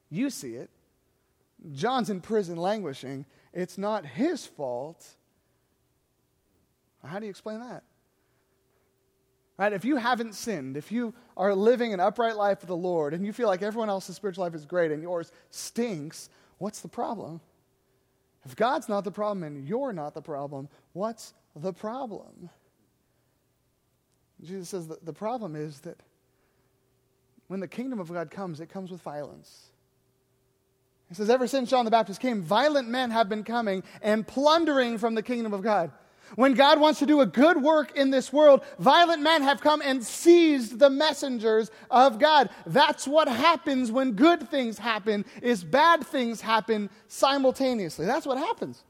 You 0.09 0.29
see 0.29 0.55
it. 0.55 0.69
John's 1.73 2.09
in 2.09 2.21
prison 2.21 2.55
languishing. 2.55 3.25
It's 3.53 3.77
not 3.77 4.05
his 4.05 4.45
fault. 4.45 5.05
How 7.05 7.19
do 7.19 7.25
you 7.25 7.29
explain 7.29 7.59
that? 7.59 7.83
Right? 9.61 9.73
If 9.73 9.85
you 9.85 9.97
haven't 9.97 10.33
sinned, 10.33 10.75
if 10.75 10.91
you 10.91 11.13
are 11.37 11.53
living 11.53 11.93
an 11.93 11.99
upright 11.99 12.35
life 12.35 12.61
with 12.61 12.67
the 12.67 12.75
Lord 12.75 13.13
and 13.13 13.23
you 13.23 13.31
feel 13.31 13.47
like 13.47 13.61
everyone 13.61 13.89
else's 13.89 14.15
spiritual 14.15 14.43
life 14.43 14.55
is 14.55 14.65
great 14.65 14.89
and 14.89 15.03
yours 15.03 15.31
stinks, 15.51 16.31
what's 16.57 16.79
the 16.79 16.87
problem? 16.87 17.41
If 18.43 18.55
God's 18.55 18.89
not 18.89 19.03
the 19.03 19.11
problem 19.11 19.43
and 19.43 19.67
you're 19.67 19.93
not 19.93 20.15
the 20.15 20.21
problem, 20.23 20.67
what's 20.93 21.35
the 21.55 21.73
problem? 21.73 22.49
Jesus 24.43 24.69
says 24.69 24.87
that 24.87 25.05
the 25.05 25.13
problem 25.13 25.55
is 25.55 25.81
that 25.81 26.01
when 27.45 27.59
the 27.59 27.67
kingdom 27.67 27.99
of 27.99 28.11
God 28.11 28.31
comes, 28.31 28.61
it 28.61 28.69
comes 28.69 28.89
with 28.89 29.03
violence. 29.03 29.67
He 31.07 31.13
says, 31.13 31.29
Ever 31.29 31.45
since 31.45 31.69
John 31.69 31.85
the 31.85 31.91
Baptist 31.91 32.19
came, 32.19 32.41
violent 32.41 32.89
men 32.89 33.11
have 33.11 33.29
been 33.29 33.43
coming 33.43 33.83
and 34.01 34.25
plundering 34.25 34.97
from 34.97 35.13
the 35.13 35.21
kingdom 35.21 35.53
of 35.53 35.61
God. 35.61 35.91
When 36.35 36.53
God 36.53 36.79
wants 36.79 36.99
to 36.99 37.05
do 37.05 37.21
a 37.21 37.25
good 37.25 37.61
work 37.61 37.95
in 37.95 38.09
this 38.09 38.31
world, 38.31 38.63
violent 38.79 39.21
men 39.21 39.41
have 39.41 39.61
come 39.61 39.81
and 39.81 40.03
seized 40.03 40.79
the 40.79 40.89
messengers 40.89 41.71
of 41.89 42.19
God. 42.19 42.49
That's 42.65 43.07
what 43.07 43.27
happens 43.27 43.91
when 43.91 44.13
good 44.13 44.49
things 44.49 44.77
happen, 44.77 45.25
is 45.41 45.63
bad 45.63 46.05
things 46.05 46.41
happen 46.41 46.89
simultaneously. 47.07 48.05
That's 48.05 48.25
what 48.25 48.37
happens. 48.37 48.83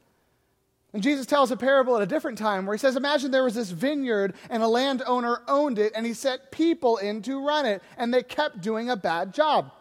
And 0.94 1.02
Jesus 1.02 1.26
tells 1.26 1.52
a 1.52 1.58
parable 1.58 1.96
at 1.96 2.02
a 2.02 2.06
different 2.06 2.38
time 2.38 2.66
where 2.66 2.76
he 2.76 2.80
says, 2.80 2.96
Imagine 2.98 3.32
there 3.32 3.46
was 3.46 3.56
this 3.56 3.72
vineyard 3.72 4.36
and 4.50 4.62
a 4.62 4.68
landowner 4.68 5.42
owned 5.48 5.80
it 5.80 5.94
and 5.96 6.06
he 6.06 6.14
set 6.14 6.52
people 6.52 6.98
in 6.98 7.22
to 7.24 7.46
run 7.46 7.66
it 7.66 7.82
and 7.98 8.14
they 8.14 8.24
kept 8.24 8.62
doing 8.62 8.90
a 8.90 8.98
bad 8.98 9.34
job. 9.34 9.72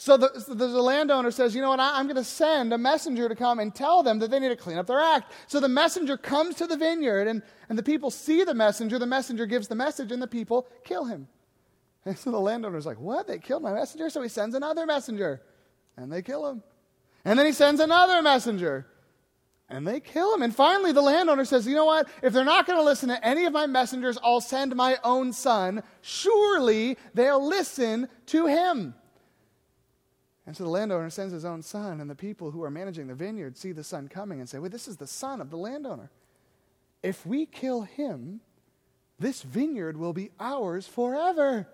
So 0.00 0.16
the, 0.16 0.40
so 0.40 0.54
the 0.54 0.66
landowner 0.66 1.30
says, 1.30 1.54
You 1.54 1.60
know 1.60 1.68
what? 1.68 1.78
I, 1.78 1.98
I'm 1.98 2.06
going 2.06 2.16
to 2.16 2.24
send 2.24 2.72
a 2.72 2.78
messenger 2.78 3.28
to 3.28 3.34
come 3.34 3.58
and 3.58 3.74
tell 3.74 4.02
them 4.02 4.18
that 4.20 4.30
they 4.30 4.38
need 4.40 4.48
to 4.48 4.56
clean 4.56 4.78
up 4.78 4.86
their 4.86 4.98
act. 4.98 5.30
So 5.46 5.60
the 5.60 5.68
messenger 5.68 6.16
comes 6.16 6.54
to 6.54 6.66
the 6.66 6.78
vineyard 6.78 7.28
and, 7.28 7.42
and 7.68 7.76
the 7.76 7.82
people 7.82 8.10
see 8.10 8.42
the 8.42 8.54
messenger. 8.54 8.98
The 8.98 9.04
messenger 9.04 9.44
gives 9.44 9.68
the 9.68 9.74
message 9.74 10.10
and 10.10 10.22
the 10.22 10.26
people 10.26 10.66
kill 10.84 11.04
him. 11.04 11.28
And 12.06 12.16
so 12.16 12.30
the 12.30 12.40
landowner's 12.40 12.86
like, 12.86 12.98
What? 12.98 13.26
They 13.26 13.38
killed 13.38 13.62
my 13.62 13.74
messenger? 13.74 14.08
So 14.08 14.22
he 14.22 14.30
sends 14.30 14.54
another 14.54 14.86
messenger 14.86 15.42
and 15.98 16.10
they 16.10 16.22
kill 16.22 16.48
him. 16.48 16.62
And 17.26 17.38
then 17.38 17.44
he 17.44 17.52
sends 17.52 17.78
another 17.78 18.22
messenger 18.22 18.86
and 19.68 19.86
they 19.86 20.00
kill 20.00 20.34
him. 20.34 20.40
And 20.40 20.56
finally, 20.56 20.92
the 20.92 21.02
landowner 21.02 21.44
says, 21.44 21.66
You 21.66 21.74
know 21.74 21.84
what? 21.84 22.08
If 22.22 22.32
they're 22.32 22.42
not 22.42 22.66
going 22.66 22.78
to 22.78 22.84
listen 22.84 23.10
to 23.10 23.22
any 23.22 23.44
of 23.44 23.52
my 23.52 23.66
messengers, 23.66 24.16
I'll 24.24 24.40
send 24.40 24.74
my 24.74 24.96
own 25.04 25.34
son. 25.34 25.82
Surely 26.00 26.96
they'll 27.12 27.46
listen 27.46 28.08
to 28.28 28.46
him. 28.46 28.94
And 30.50 30.56
so 30.56 30.64
the 30.64 30.70
landowner 30.70 31.08
sends 31.10 31.32
his 31.32 31.44
own 31.44 31.62
son, 31.62 32.00
and 32.00 32.10
the 32.10 32.16
people 32.16 32.50
who 32.50 32.64
are 32.64 32.72
managing 32.72 33.06
the 33.06 33.14
vineyard 33.14 33.56
see 33.56 33.70
the 33.70 33.84
son 33.84 34.08
coming 34.08 34.40
and 34.40 34.48
say, 34.48 34.58
Well, 34.58 34.68
this 34.68 34.88
is 34.88 34.96
the 34.96 35.06
son 35.06 35.40
of 35.40 35.48
the 35.48 35.56
landowner. 35.56 36.10
If 37.04 37.24
we 37.24 37.46
kill 37.46 37.82
him, 37.82 38.40
this 39.16 39.42
vineyard 39.42 39.96
will 39.96 40.12
be 40.12 40.32
ours 40.40 40.88
forever. 40.88 41.68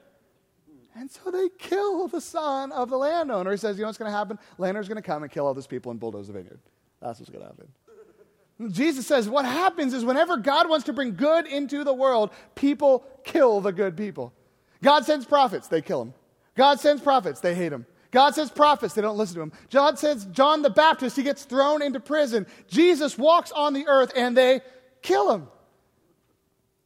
And 0.95 1.11
so 1.11 1.31
they 1.31 1.49
kill 1.59 2.07
the 2.07 2.21
son 2.21 2.71
of 2.71 2.91
the 2.91 2.99
landowner. 2.99 3.51
He 3.51 3.57
says, 3.57 3.79
You 3.79 3.85
know 3.85 3.89
what's 3.89 3.97
going 3.97 4.13
to 4.13 4.15
happen? 4.15 4.39
Landowner's 4.59 4.89
going 4.89 4.97
to 4.97 5.03
come 5.03 5.23
and 5.23 5.33
kill 5.33 5.47
all 5.47 5.55
these 5.55 5.67
people 5.67 5.91
and 5.91 5.99
bulldoze 5.99 6.27
the 6.27 6.35
vineyard. 6.35 6.61
That's 7.01 7.19
what's 7.19 7.31
going 7.31 7.45
to 7.45 7.49
happen. 7.49 8.73
Jesus 8.73 9.07
says 9.07 9.27
what 9.27 9.47
happens 9.47 9.95
is 9.95 10.05
whenever 10.05 10.37
God 10.37 10.69
wants 10.69 10.85
to 10.85 10.93
bring 10.93 11.15
good 11.15 11.47
into 11.47 11.83
the 11.83 11.95
world, 11.95 12.29
people 12.55 13.07
kill 13.25 13.63
the 13.63 13.73
good 13.73 13.97
people. 13.97 14.35
God 14.83 15.07
sends 15.07 15.25
prophets, 15.25 15.67
they 15.67 15.81
kill 15.81 16.05
them. 16.05 16.15
God 16.55 16.79
sends 16.79 17.01
prophets, 17.01 17.41
they 17.41 17.55
hate 17.55 17.71
them. 17.71 17.87
God 18.11 18.35
says 18.35 18.51
prophets, 18.51 18.95
they 18.95 19.03
don't 19.03 19.17
listen 19.17 19.37
to 19.37 19.43
him. 19.43 19.53
God 19.71 19.99
says 19.99 20.25
John 20.27 20.63
the 20.63 20.71
Baptist, 20.71 21.17
he 21.17 21.23
gets 21.23 21.45
thrown 21.45 21.83
into 21.83 22.01
prison. 22.01 22.47
Jesus 22.69 23.19
walks 23.19 23.53
on 23.53 23.73
the 23.73 23.87
earth 23.87 24.13
and 24.17 24.37
they 24.37 24.61
kill 25.03 25.33
him. 25.33 25.49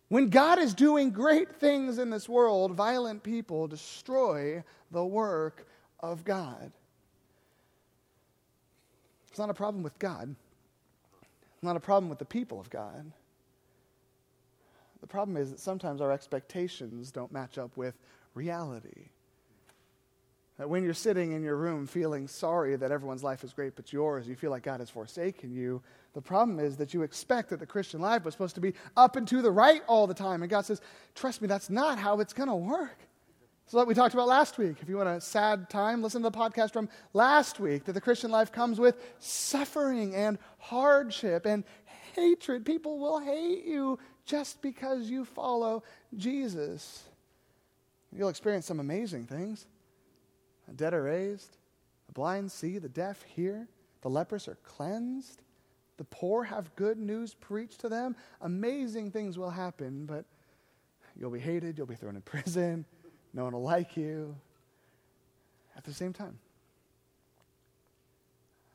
When 0.08 0.28
God 0.28 0.58
is 0.58 0.74
doing 0.74 1.10
great 1.10 1.52
things 1.56 1.98
in 1.98 2.10
this 2.10 2.28
world, 2.28 2.72
violent 2.72 3.22
people 3.22 3.68
destroy 3.68 4.64
the 4.90 5.04
work 5.04 5.66
of 6.00 6.24
God. 6.24 6.72
It's 9.28 9.38
not 9.38 9.50
a 9.50 9.54
problem 9.54 9.84
with 9.84 9.98
God 9.98 10.34
it's 11.60 11.64
not 11.66 11.76
a 11.76 11.80
problem 11.80 12.08
with 12.08 12.18
the 12.18 12.24
people 12.24 12.58
of 12.58 12.70
God. 12.70 13.12
The 15.02 15.06
problem 15.06 15.36
is 15.36 15.50
that 15.50 15.60
sometimes 15.60 16.00
our 16.00 16.10
expectations 16.10 17.10
don't 17.10 17.30
match 17.30 17.58
up 17.58 17.76
with 17.76 17.94
reality. 18.32 19.08
That 20.60 20.68
when 20.68 20.84
you're 20.84 20.92
sitting 20.92 21.32
in 21.32 21.42
your 21.42 21.56
room 21.56 21.86
feeling 21.86 22.28
sorry 22.28 22.76
that 22.76 22.92
everyone's 22.92 23.24
life 23.24 23.44
is 23.44 23.54
great 23.54 23.76
but 23.76 23.94
yours, 23.94 24.28
you 24.28 24.36
feel 24.36 24.50
like 24.50 24.62
God 24.62 24.80
has 24.80 24.90
forsaken 24.90 25.54
you. 25.54 25.80
The 26.12 26.20
problem 26.20 26.60
is 26.60 26.76
that 26.76 26.92
you 26.92 27.00
expect 27.00 27.48
that 27.48 27.60
the 27.60 27.66
Christian 27.66 27.98
life 27.98 28.26
was 28.26 28.34
supposed 28.34 28.56
to 28.56 28.60
be 28.60 28.74
up 28.94 29.16
and 29.16 29.26
to 29.28 29.40
the 29.40 29.50
right 29.50 29.80
all 29.86 30.06
the 30.06 30.12
time. 30.12 30.42
And 30.42 30.50
God 30.50 30.66
says, 30.66 30.82
Trust 31.14 31.40
me, 31.40 31.48
that's 31.48 31.70
not 31.70 31.98
how 31.98 32.20
it's 32.20 32.34
going 32.34 32.50
to 32.50 32.54
work. 32.54 32.98
So, 33.68 33.78
what 33.78 33.86
we 33.86 33.94
talked 33.94 34.12
about 34.12 34.28
last 34.28 34.58
week. 34.58 34.76
If 34.82 34.88
you 34.90 34.98
want 34.98 35.08
a 35.08 35.18
sad 35.22 35.70
time, 35.70 36.02
listen 36.02 36.22
to 36.24 36.28
the 36.28 36.36
podcast 36.36 36.74
from 36.74 36.90
last 37.14 37.58
week 37.58 37.86
that 37.86 37.94
the 37.94 38.00
Christian 38.02 38.30
life 38.30 38.52
comes 38.52 38.78
with 38.78 39.02
suffering 39.18 40.14
and 40.14 40.36
hardship 40.58 41.46
and 41.46 41.64
hatred. 42.14 42.66
People 42.66 42.98
will 42.98 43.18
hate 43.18 43.64
you 43.64 43.98
just 44.26 44.60
because 44.60 45.08
you 45.08 45.24
follow 45.24 45.84
Jesus. 46.14 47.04
You'll 48.14 48.28
experience 48.28 48.66
some 48.66 48.78
amazing 48.78 49.24
things. 49.24 49.66
The 50.70 50.76
dead 50.76 50.94
are 50.94 51.02
raised, 51.02 51.58
the 52.06 52.12
blind 52.12 52.50
see, 52.50 52.78
the 52.78 52.88
deaf 52.88 53.22
hear, 53.22 53.68
the 54.00 54.08
lepers 54.08 54.48
are 54.48 54.56
cleansed, 54.64 55.42
the 55.98 56.04
poor 56.04 56.44
have 56.44 56.74
good 56.76 56.96
news 56.96 57.34
preached 57.34 57.80
to 57.80 57.90
them. 57.90 58.16
Amazing 58.40 59.10
things 59.10 59.36
will 59.36 59.50
happen, 59.50 60.06
but 60.06 60.24
you'll 61.14 61.30
be 61.30 61.40
hated, 61.40 61.76
you'll 61.76 61.86
be 61.86 61.94
thrown 61.94 62.16
in 62.16 62.22
prison 62.22 62.86
no 63.32 63.44
one 63.44 63.52
will 63.52 63.62
like 63.62 63.96
you. 63.96 64.36
At 65.76 65.84
the 65.84 65.94
same 65.94 66.12
time, 66.12 66.38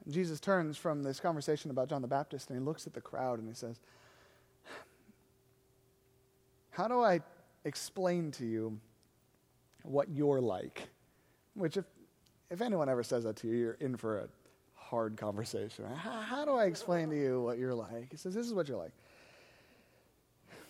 Jesus 0.10 0.40
turns 0.40 0.78
from 0.78 1.04
this 1.04 1.20
conversation 1.20 1.72
about 1.72 1.90
John 1.90 2.02
the 2.02 2.08
Baptist 2.08 2.50
and 2.50 2.58
he 2.58 2.64
looks 2.64 2.88
at 2.88 2.94
the 2.94 3.02
crowd 3.02 3.40
and 3.40 3.48
he 3.48 3.54
says, 3.54 3.80
How 6.72 6.88
do 6.88 7.04
I 7.04 7.22
explain 7.64 8.32
to 8.32 8.46
you 8.46 8.80
what 9.84 10.10
you're 10.10 10.42
like? 10.42 10.88
Which, 11.56 11.78
if, 11.78 11.86
if 12.52 12.62
anyone 12.62 12.90
ever 12.90 13.04
says 13.04 13.24
that 13.24 13.38
to 13.38 13.48
you, 13.48 13.56
you're 13.56 13.78
in 13.80 13.98
for 13.98 14.20
a 14.20 14.28
hard 14.76 15.18
conversation. 15.18 15.86
How, 15.86 16.22
how 16.22 16.46
do 16.46 16.52
I 16.52 16.66
explain 16.66 17.10
to 17.10 17.16
you 17.16 17.42
what 17.42 17.58
you're 17.58 17.74
like? 17.74 18.12
He 18.12 18.18
says, 18.18 18.36
This 18.36 18.46
is 18.46 18.54
what 18.54 18.68
you're 18.68 18.78
like. 18.78 18.94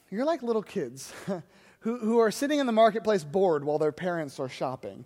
You're 0.09 0.25
like 0.25 0.43
little 0.43 0.63
kids 0.63 1.11
who, 1.79 1.97
who 1.97 2.19
are 2.19 2.31
sitting 2.31 2.59
in 2.59 2.65
the 2.65 2.71
marketplace 2.71 3.23
bored 3.23 3.63
while 3.63 3.79
their 3.79 3.91
parents 3.91 4.39
are 4.39 4.47
shopping. 4.47 5.05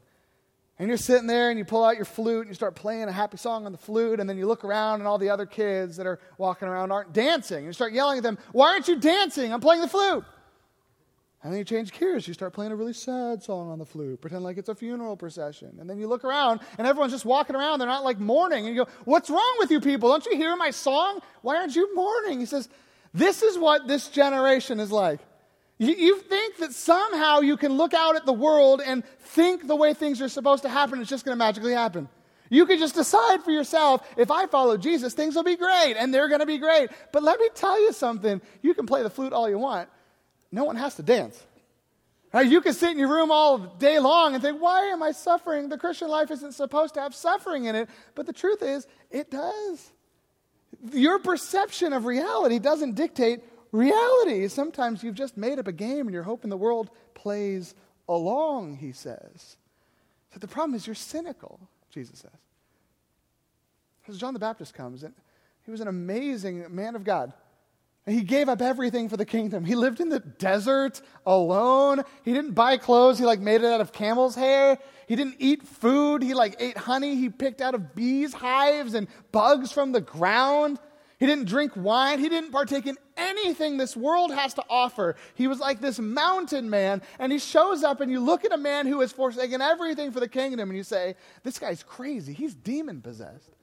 And 0.78 0.88
you're 0.88 0.98
sitting 0.98 1.28
there 1.28 1.50
and 1.50 1.60
you 1.60 1.66
pull 1.66 1.84
out 1.84 1.98
your 1.98 2.06
flute 2.06 2.42
and 2.42 2.48
you 2.48 2.54
start 2.54 2.74
playing 2.74 3.04
a 3.04 3.12
happy 3.12 3.36
song 3.36 3.66
on 3.66 3.74
the 3.74 3.78
flute, 3.78 4.22
and 4.22 4.30
then 4.30 4.38
you 4.38 4.48
look 4.48 4.64
around 4.64 5.02
and 5.02 5.08
all 5.08 5.18
the 5.18 5.30
other 5.30 5.46
kids 5.46 5.98
that 5.98 6.08
are 6.08 6.20
walking 6.38 6.70
around 6.70 6.92
aren't 6.92 7.12
dancing. 7.12 7.58
And 7.58 7.66
you 7.66 7.74
start 7.74 7.92
yelling 7.92 8.18
at 8.18 8.24
them, 8.24 8.38
Why 8.54 8.72
aren't 8.74 8.88
you 8.88 8.98
dancing? 8.98 9.52
I'm 9.52 9.60
playing 9.60 9.82
the 9.82 9.90
flute. 9.90 10.24
And 11.42 11.54
then 11.54 11.60
you 11.60 11.64
change 11.64 11.98
gears. 11.98 12.28
You 12.28 12.34
start 12.34 12.54
playing 12.54 12.74
a 12.74 12.76
really 12.76 12.94
sad 12.94 13.42
song 13.42 13.72
on 13.72 13.80
the 13.80 13.86
flute, 13.86 14.20
pretend 14.20 14.44
like 14.44 14.58
it's 14.58 14.68
a 14.68 14.76
funeral 14.76 15.16
procession. 15.16 15.78
And 15.80 15.90
then 15.90 15.98
you 15.98 16.08
look 16.08 16.26
around 16.26 16.60
and 16.78 16.86
everyone's 16.86 17.14
just 17.14 17.24
walking 17.24 17.56
around. 17.56 17.80
They're 17.80 17.88
not 17.88 18.04
like 18.04 18.20
mourning. 18.20 18.68
And 18.68 18.76
you 18.76 18.84
go, 18.84 18.92
What's 19.06 19.30
wrong 19.30 19.56
with 19.60 19.72
you 19.72 19.80
people? 19.80 20.10
Don't 20.10 20.26
you 20.26 20.36
hear 20.36 20.56
my 20.58 20.72
song? 20.72 21.22
Why 21.42 21.56
aren't 21.56 21.76
you 21.76 21.96
mourning? 21.96 22.40
He 22.40 22.46
says, 22.46 22.68
This 23.14 23.42
is 23.42 23.58
what 23.58 23.88
this 23.88 24.10
generation 24.10 24.82
is 24.82 24.92
like. 24.92 25.22
You, 25.78 25.96
you 25.96 26.20
think 26.20 26.58
that 26.58 26.74
somehow 26.74 27.40
you 27.40 27.56
can 27.56 27.78
look 27.78 27.94
out 27.94 28.18
at 28.18 28.26
the 28.26 28.34
world 28.34 28.82
and 28.86 29.06
think 29.20 29.66
the 29.66 29.78
way 29.78 29.94
things 29.94 30.22
are 30.22 30.28
supposed 30.28 30.64
to 30.64 30.70
happen, 30.70 31.00
it's 31.00 31.10
just 31.10 31.24
going 31.24 31.36
to 31.36 31.40
magically 31.40 31.74
happen. 31.74 32.10
You 32.50 32.66
can 32.66 32.80
just 32.80 32.96
decide 32.96 33.44
for 33.44 33.52
yourself 33.52 34.06
if 34.18 34.30
I 34.30 34.48
follow 34.48 34.76
Jesus, 34.76 35.14
things 35.14 35.36
will 35.36 35.44
be 35.44 35.56
great, 35.56 35.96
and 35.98 36.14
they're 36.14 36.28
going 36.28 36.42
to 36.42 36.46
be 36.46 36.58
great. 36.58 36.90
But 37.14 37.24
let 37.24 37.40
me 37.40 37.48
tell 37.54 37.80
you 37.80 37.94
something 37.94 38.42
you 38.62 38.74
can 38.74 38.88
play 38.88 39.04
the 39.04 39.10
flute 39.10 39.32
all 39.32 39.50
you 39.50 39.60
want, 39.60 39.88
no 40.52 40.64
one 40.64 40.76
has 40.76 40.96
to 40.96 41.04
dance. 41.04 41.42
You 42.34 42.62
can 42.62 42.74
sit 42.74 42.92
in 42.92 43.00
your 43.00 43.10
room 43.10 43.32
all 43.32 43.58
day 43.58 43.98
long 43.98 44.34
and 44.36 44.44
think, 44.44 44.62
why 44.62 44.88
am 44.88 45.02
I 45.02 45.12
suffering? 45.12 45.70
The 45.70 45.78
Christian 45.78 46.10
life 46.10 46.30
isn't 46.30 46.52
supposed 46.52 46.94
to 46.94 47.02
have 47.02 47.16
suffering 47.16 47.66
in 47.66 47.76
it. 47.76 47.90
But 48.14 48.28
the 48.28 48.34
truth 48.34 48.62
is, 48.62 48.86
it 49.10 49.32
does. 49.32 49.92
Your 50.94 51.18
perception 51.20 51.92
of 51.92 52.06
reality 52.06 52.60
doesn't 52.60 52.94
dictate 52.94 53.42
reality. 53.72 54.48
Sometimes 54.48 55.04
you've 55.04 55.16
just 55.16 55.38
made 55.38 55.58
up 55.58 55.68
a 55.68 55.72
game 55.72 56.02
and 56.02 56.14
you're 56.14 56.24
hoping 56.24 56.52
the 56.52 56.58
world 56.58 56.92
plays 57.16 57.74
along, 58.08 58.78
he 58.78 58.92
says. 58.92 59.58
So 60.32 60.40
the 60.40 60.48
problem 60.48 60.76
is 60.76 60.86
you're 60.86 60.96
cynical, 60.96 61.60
Jesus 61.92 62.20
says. 62.20 62.32
Because 64.02 64.20
John 64.20 64.34
the 64.34 64.40
Baptist 64.40 64.76
comes, 64.76 65.04
and 65.04 65.16
he 65.66 65.72
was 65.72 65.82
an 65.82 65.88
amazing 65.88 66.74
man 66.74 66.96
of 66.96 67.04
God. 67.04 67.34
He 68.12 68.24
gave 68.24 68.50
up 68.50 68.62
everything 68.62 69.10
for 69.10 69.18
the 69.18 69.26
kingdom. 69.26 69.66
He 69.66 69.76
lived 69.76 70.00
in 70.00 70.10
the 70.10 70.20
desert 70.20 71.02
alone. 71.26 72.04
He 72.24 72.34
didn't 72.34 72.54
buy 72.54 72.78
clothes. 72.78 73.20
He 73.20 73.26
like 73.26 73.40
made 73.40 73.62
it 73.62 73.66
out 73.66 73.82
of 73.82 73.92
camel's 73.92 74.36
hair. 74.36 74.78
He 75.08 75.16
didn't 75.16 75.36
eat 75.40 75.64
food. 75.64 76.22
He 76.22 76.34
like 76.34 76.56
ate 76.60 76.78
honey 76.78 77.16
he 77.16 77.30
picked 77.30 77.62
out 77.62 77.76
of 77.76 77.96
bees' 77.96 78.34
hives 78.34 78.94
and 78.94 79.08
bugs 79.32 79.72
from 79.72 79.92
the 79.92 80.02
ground. 80.02 80.80
He 81.20 81.26
didn't 81.26 81.46
drink 81.46 81.74
wine. 81.76 82.20
He 82.20 82.30
didn't 82.30 82.52
partake 82.52 82.88
in 82.88 82.98
anything 83.18 83.76
this 83.76 83.96
world 83.96 84.34
has 84.34 84.54
to 84.54 84.64
offer. 84.70 85.18
He 85.36 85.48
was 85.48 85.60
like 85.60 85.82
this 85.82 86.00
mountain 86.00 86.70
man. 86.70 87.02
And 87.20 87.32
he 87.32 87.40
shows 87.40 87.84
up, 87.84 88.00
and 88.00 88.10
you 88.10 88.22
look 88.22 88.46
at 88.46 88.54
a 88.54 88.58
man 88.58 88.88
who 88.88 89.02
has 89.02 89.12
forsaken 89.12 89.62
everything 89.62 90.12
for 90.14 90.22
the 90.22 90.30
kingdom, 90.30 90.70
and 90.70 90.78
you 90.78 90.84
say, 90.84 91.16
This 91.44 91.60
guy's 91.60 91.84
crazy. 91.84 92.32
He's 92.32 92.56
demon 92.56 93.02
possessed. 93.02 93.59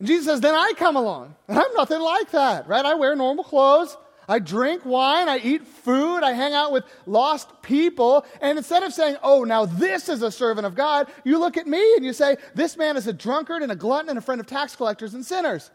And 0.00 0.08
Jesus 0.08 0.26
says, 0.26 0.40
Then 0.40 0.54
I 0.54 0.72
come 0.76 0.96
along. 0.96 1.36
And 1.46 1.58
I'm 1.58 1.72
nothing 1.74 2.00
like 2.00 2.32
that, 2.32 2.66
right? 2.66 2.84
I 2.84 2.94
wear 2.94 3.14
normal 3.14 3.44
clothes. 3.44 3.96
I 4.30 4.38
drink 4.38 4.84
wine, 4.84 5.28
I 5.28 5.38
eat 5.38 5.66
food, 5.66 6.22
I 6.22 6.34
hang 6.34 6.52
out 6.54 6.70
with 6.70 6.84
lost 7.04 7.62
people. 7.62 8.24
And 8.40 8.58
instead 8.58 8.84
of 8.84 8.92
saying, 8.92 9.16
oh, 9.24 9.42
now 9.42 9.66
this 9.66 10.08
is 10.08 10.22
a 10.22 10.30
servant 10.30 10.68
of 10.68 10.76
God, 10.76 11.08
you 11.24 11.36
look 11.40 11.56
at 11.56 11.66
me 11.66 11.96
and 11.96 12.04
you 12.04 12.12
say, 12.12 12.36
this 12.54 12.76
man 12.76 12.96
is 12.96 13.08
a 13.08 13.12
drunkard 13.12 13.62
and 13.62 13.72
a 13.72 13.74
glutton 13.74 14.08
and 14.08 14.16
a 14.16 14.22
friend 14.22 14.40
of 14.40 14.46
tax 14.46 14.76
collectors 14.76 15.14
and 15.14 15.26
sinners. 15.26 15.72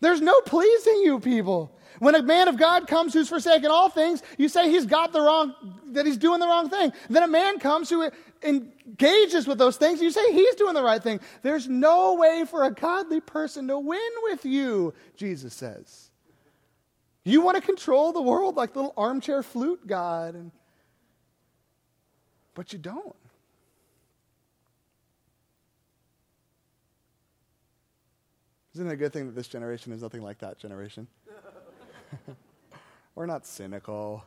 There's 0.00 0.20
no 0.20 0.38
pleasing 0.42 1.00
you 1.04 1.20
people. 1.20 1.74
When 1.98 2.14
a 2.14 2.22
man 2.22 2.48
of 2.48 2.56
God 2.56 2.86
comes 2.86 3.14
who's 3.14 3.28
forsaken 3.28 3.70
all 3.70 3.88
things, 3.88 4.22
you 4.38 4.48
say 4.48 4.70
he's 4.70 4.86
got 4.86 5.12
the 5.12 5.20
wrong, 5.20 5.54
that 5.92 6.06
he's 6.06 6.16
doing 6.16 6.40
the 6.40 6.46
wrong 6.46 6.68
thing. 6.68 6.92
Then 7.08 7.22
a 7.22 7.28
man 7.28 7.58
comes 7.58 7.88
who 7.88 8.10
engages 8.42 9.46
with 9.46 9.58
those 9.58 9.76
things, 9.76 10.00
you 10.00 10.10
say 10.10 10.32
he's 10.32 10.54
doing 10.56 10.74
the 10.74 10.82
right 10.82 11.02
thing. 11.02 11.20
There's 11.42 11.68
no 11.68 12.14
way 12.14 12.44
for 12.48 12.64
a 12.64 12.70
godly 12.70 13.20
person 13.20 13.68
to 13.68 13.78
win 13.78 14.10
with 14.24 14.44
you, 14.44 14.94
Jesus 15.16 15.54
says. 15.54 16.10
You 17.24 17.40
want 17.40 17.56
to 17.56 17.62
control 17.62 18.12
the 18.12 18.22
world 18.22 18.56
like 18.56 18.76
little 18.76 18.94
armchair 18.96 19.42
flute 19.42 19.86
God, 19.86 20.34
and, 20.34 20.52
but 22.54 22.72
you 22.72 22.78
don't. 22.78 23.16
Isn't 28.74 28.86
it 28.88 28.92
a 28.92 28.96
good 28.96 29.12
thing 29.12 29.26
that 29.26 29.34
this 29.34 29.48
generation 29.48 29.92
is 29.92 30.02
nothing 30.02 30.20
like 30.20 30.38
that 30.40 30.58
generation? 30.58 31.08
We're 33.14 33.26
not 33.26 33.46
cynical. 33.46 34.24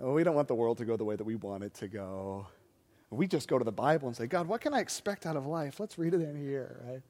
Oh, 0.00 0.12
we 0.12 0.22
don't 0.22 0.34
want 0.34 0.48
the 0.48 0.54
world 0.54 0.78
to 0.78 0.84
go 0.84 0.96
the 0.96 1.04
way 1.04 1.16
that 1.16 1.24
we 1.24 1.34
want 1.34 1.64
it 1.64 1.74
to 1.74 1.88
go. 1.88 2.46
We 3.10 3.26
just 3.26 3.48
go 3.48 3.58
to 3.58 3.64
the 3.64 3.72
Bible 3.72 4.06
and 4.06 4.16
say, 4.16 4.26
God, 4.26 4.46
what 4.46 4.60
can 4.60 4.74
I 4.74 4.80
expect 4.80 5.26
out 5.26 5.36
of 5.36 5.46
life? 5.46 5.80
Let's 5.80 5.98
read 5.98 6.14
it 6.14 6.20
in 6.20 6.36
here, 6.36 6.80
right? 6.86 7.02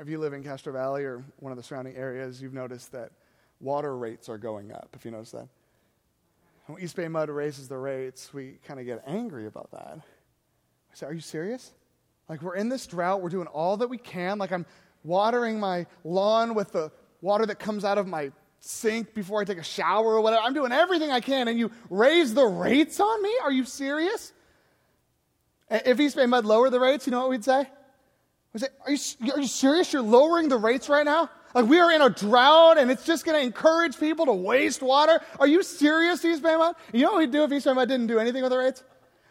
If 0.00 0.08
you 0.08 0.18
live 0.18 0.32
in 0.32 0.42
Castro 0.42 0.72
Valley 0.72 1.04
or 1.04 1.22
one 1.40 1.52
of 1.52 1.58
the 1.58 1.64
surrounding 1.64 1.96
areas, 1.96 2.40
you've 2.40 2.54
noticed 2.54 2.92
that 2.92 3.10
water 3.60 3.96
rates 3.96 4.28
are 4.28 4.38
going 4.38 4.72
up, 4.72 4.88
if 4.94 5.04
you 5.04 5.10
notice 5.10 5.32
that. 5.32 5.48
When 6.66 6.82
East 6.82 6.96
Bay 6.96 7.08
Mud 7.08 7.28
raises 7.28 7.68
the 7.68 7.76
rates, 7.76 8.32
we 8.32 8.58
kind 8.64 8.80
of 8.80 8.86
get 8.86 9.02
angry 9.06 9.46
about 9.46 9.70
that. 9.72 9.98
I 9.98 10.94
say, 10.94 11.06
Are 11.06 11.12
you 11.12 11.20
serious? 11.20 11.72
Like, 12.28 12.40
we're 12.40 12.54
in 12.54 12.68
this 12.68 12.86
drought, 12.86 13.20
we're 13.20 13.28
doing 13.28 13.48
all 13.48 13.76
that 13.78 13.88
we 13.88 13.98
can. 13.98 14.38
Like, 14.38 14.52
I'm 14.52 14.64
watering 15.04 15.60
my 15.60 15.86
lawn 16.04 16.54
with 16.54 16.72
the 16.72 16.90
water 17.20 17.46
that 17.46 17.58
comes 17.58 17.84
out 17.84 17.98
of 17.98 18.06
my 18.06 18.32
sink 18.60 19.14
before 19.14 19.40
I 19.40 19.44
take 19.44 19.58
a 19.58 19.64
shower 19.64 20.14
or 20.14 20.20
whatever. 20.20 20.42
I'm 20.42 20.54
doing 20.54 20.72
everything 20.72 21.10
I 21.10 21.20
can, 21.20 21.48
and 21.48 21.58
you 21.58 21.70
raise 21.90 22.34
the 22.34 22.44
rates 22.44 23.00
on 23.00 23.22
me? 23.22 23.32
Are 23.42 23.52
you 23.52 23.64
serious? 23.64 24.32
If 25.70 25.98
East 25.98 26.16
Bay 26.16 26.26
Mud 26.26 26.44
lowered 26.44 26.72
the 26.72 26.80
rates, 26.80 27.06
you 27.06 27.10
know 27.10 27.20
what 27.20 27.30
we'd 27.30 27.44
say? 27.44 27.66
We'd 28.52 28.60
say, 28.60 28.68
are 28.86 28.92
you, 28.92 29.32
are 29.32 29.40
you 29.40 29.46
serious? 29.46 29.92
You're 29.92 30.02
lowering 30.02 30.48
the 30.48 30.58
rates 30.58 30.88
right 30.88 31.04
now? 31.04 31.30
Like, 31.54 31.66
we 31.66 31.80
are 31.80 31.90
in 31.90 32.00
a 32.00 32.10
drought, 32.10 32.78
and 32.78 32.90
it's 32.90 33.04
just 33.04 33.24
going 33.24 33.38
to 33.38 33.44
encourage 33.44 33.98
people 33.98 34.26
to 34.26 34.32
waste 34.32 34.82
water. 34.82 35.20
Are 35.38 35.46
you 35.46 35.62
serious, 35.62 36.24
East 36.24 36.42
Bay 36.42 36.56
Mud? 36.56 36.76
You 36.92 37.02
know 37.02 37.12
what 37.12 37.18
we'd 37.18 37.30
do 37.30 37.44
if 37.44 37.52
East 37.52 37.66
Bay 37.66 37.72
Mud 37.72 37.88
didn't 37.88 38.06
do 38.06 38.18
anything 38.18 38.42
with 38.42 38.52
the 38.52 38.58
rates? 38.58 38.84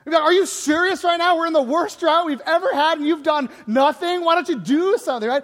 Are 0.07 0.33
you 0.33 0.45
serious 0.45 1.03
right 1.03 1.17
now? 1.17 1.37
We're 1.37 1.47
in 1.47 1.53
the 1.53 1.61
worst 1.61 1.99
drought 1.99 2.25
we've 2.25 2.41
ever 2.45 2.73
had 2.73 2.97
and 2.97 3.07
you've 3.07 3.23
done 3.23 3.49
nothing. 3.67 4.23
Why 4.23 4.35
don't 4.35 4.49
you 4.49 4.59
do 4.59 4.97
something, 4.97 5.29
right? 5.29 5.43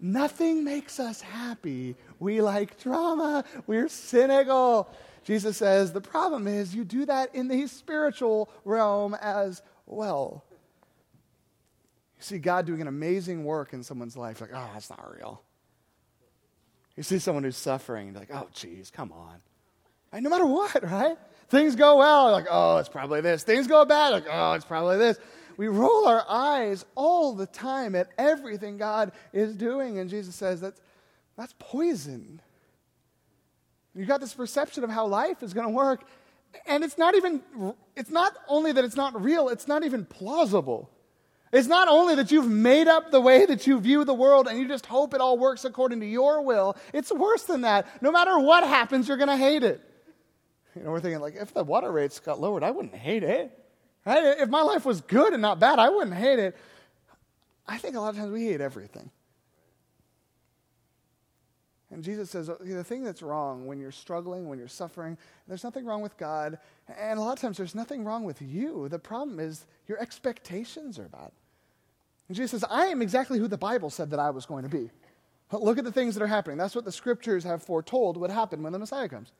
Nothing 0.00 0.64
makes 0.64 1.00
us 1.00 1.20
happy. 1.22 1.96
We 2.18 2.42
like 2.42 2.78
drama. 2.80 3.44
We're 3.66 3.88
cynical. 3.88 4.90
Jesus 5.24 5.56
says 5.56 5.92
the 5.92 6.00
problem 6.00 6.46
is 6.46 6.74
you 6.74 6.84
do 6.84 7.06
that 7.06 7.34
in 7.34 7.48
the 7.48 7.66
spiritual 7.66 8.50
realm 8.64 9.14
as 9.14 9.62
well. 9.86 10.44
You 12.18 12.22
see 12.22 12.38
God 12.38 12.66
doing 12.66 12.80
an 12.80 12.88
amazing 12.88 13.44
work 13.44 13.72
in 13.72 13.82
someone's 13.82 14.16
life, 14.16 14.40
like, 14.40 14.50
oh, 14.54 14.70
that's 14.72 14.90
not 14.90 15.14
real. 15.16 15.42
You 16.96 17.02
see 17.02 17.18
someone 17.18 17.44
who's 17.44 17.56
suffering, 17.56 18.14
like, 18.14 18.30
oh, 18.32 18.48
geez, 18.54 18.90
come 18.90 19.12
on. 19.12 19.36
Right? 20.12 20.22
No 20.22 20.30
matter 20.30 20.46
what, 20.46 20.82
right? 20.82 21.18
Things 21.48 21.76
go 21.76 21.98
well, 21.98 22.32
like, 22.32 22.46
oh, 22.50 22.78
it's 22.78 22.88
probably 22.88 23.20
this. 23.20 23.44
Things 23.44 23.66
go 23.66 23.84
bad, 23.84 24.08
like, 24.10 24.26
oh, 24.30 24.52
it's 24.52 24.64
probably 24.64 24.98
this. 24.98 25.18
We 25.56 25.68
roll 25.68 26.06
our 26.06 26.24
eyes 26.28 26.84
all 26.94 27.34
the 27.34 27.46
time 27.46 27.94
at 27.94 28.08
everything 28.18 28.76
God 28.76 29.12
is 29.32 29.54
doing. 29.56 29.98
And 29.98 30.10
Jesus 30.10 30.34
says 30.34 30.60
that's, 30.60 30.80
that's 31.36 31.54
poison. 31.58 32.40
You've 33.94 34.08
got 34.08 34.20
this 34.20 34.34
perception 34.34 34.84
of 34.84 34.90
how 34.90 35.06
life 35.06 35.42
is 35.42 35.54
going 35.54 35.66
to 35.66 35.72
work. 35.72 36.04
And 36.66 36.84
it's 36.84 36.98
not 36.98 37.14
even, 37.14 37.42
it's 37.94 38.10
not 38.10 38.34
only 38.48 38.72
that 38.72 38.84
it's 38.84 38.96
not 38.96 39.20
real, 39.22 39.48
it's 39.48 39.68
not 39.68 39.84
even 39.84 40.04
plausible. 40.04 40.90
It's 41.52 41.68
not 41.68 41.88
only 41.88 42.16
that 42.16 42.30
you've 42.30 42.50
made 42.50 42.88
up 42.88 43.10
the 43.10 43.20
way 43.20 43.46
that 43.46 43.66
you 43.66 43.80
view 43.80 44.04
the 44.04 44.12
world 44.12 44.48
and 44.48 44.58
you 44.58 44.66
just 44.66 44.84
hope 44.84 45.14
it 45.14 45.20
all 45.20 45.38
works 45.38 45.64
according 45.64 46.00
to 46.00 46.06
your 46.06 46.42
will. 46.42 46.76
It's 46.92 47.12
worse 47.12 47.44
than 47.44 47.62
that. 47.62 47.86
No 48.02 48.10
matter 48.10 48.38
what 48.38 48.64
happens, 48.64 49.08
you're 49.08 49.16
going 49.16 49.28
to 49.28 49.36
hate 49.36 49.62
it. 49.62 49.80
You 50.76 50.82
know, 50.82 50.90
we're 50.90 51.00
thinking, 51.00 51.20
like, 51.20 51.36
if 51.36 51.54
the 51.54 51.64
water 51.64 51.90
rates 51.90 52.20
got 52.20 52.40
lowered, 52.40 52.62
I 52.62 52.70
wouldn't 52.70 52.94
hate 52.94 53.22
it. 53.22 53.58
Right? 54.04 54.38
If 54.38 54.48
my 54.48 54.62
life 54.62 54.84
was 54.84 55.00
good 55.00 55.32
and 55.32 55.42
not 55.42 55.58
bad, 55.58 55.78
I 55.78 55.88
wouldn't 55.88 56.14
hate 56.14 56.38
it. 56.38 56.56
I 57.66 57.78
think 57.78 57.96
a 57.96 58.00
lot 58.00 58.10
of 58.10 58.16
times 58.16 58.30
we 58.30 58.44
hate 58.44 58.60
everything. 58.60 59.10
And 61.90 62.02
Jesus 62.02 62.30
says 62.30 62.50
the 62.60 62.84
thing 62.84 63.04
that's 63.04 63.22
wrong 63.22 63.66
when 63.66 63.78
you're 63.78 63.92
struggling, 63.92 64.48
when 64.48 64.58
you're 64.58 64.68
suffering, 64.68 65.16
there's 65.48 65.64
nothing 65.64 65.86
wrong 65.86 66.02
with 66.02 66.16
God. 66.16 66.58
And 66.98 67.18
a 67.18 67.22
lot 67.22 67.32
of 67.32 67.40
times 67.40 67.56
there's 67.56 67.74
nothing 67.74 68.04
wrong 68.04 68.24
with 68.24 68.42
you. 68.42 68.88
The 68.88 68.98
problem 68.98 69.40
is 69.40 69.66
your 69.86 69.98
expectations 70.00 70.98
are 70.98 71.08
bad. 71.08 71.30
And 72.28 72.36
Jesus 72.36 72.50
says, 72.50 72.64
I 72.68 72.86
am 72.86 73.02
exactly 73.02 73.38
who 73.38 73.48
the 73.48 73.56
Bible 73.56 73.88
said 73.88 74.10
that 74.10 74.18
I 74.18 74.30
was 74.30 74.46
going 74.46 74.64
to 74.64 74.68
be. 74.68 74.90
Look 75.52 75.78
at 75.78 75.84
the 75.84 75.92
things 75.92 76.14
that 76.16 76.22
are 76.22 76.28
happening. 76.28 76.58
That's 76.58 76.74
what 76.74 76.84
the 76.84 76.92
scriptures 76.92 77.44
have 77.44 77.62
foretold 77.62 78.16
would 78.16 78.30
happen 78.30 78.62
when 78.64 78.72
the 78.72 78.80
Messiah 78.80 79.08
comes 79.08 79.32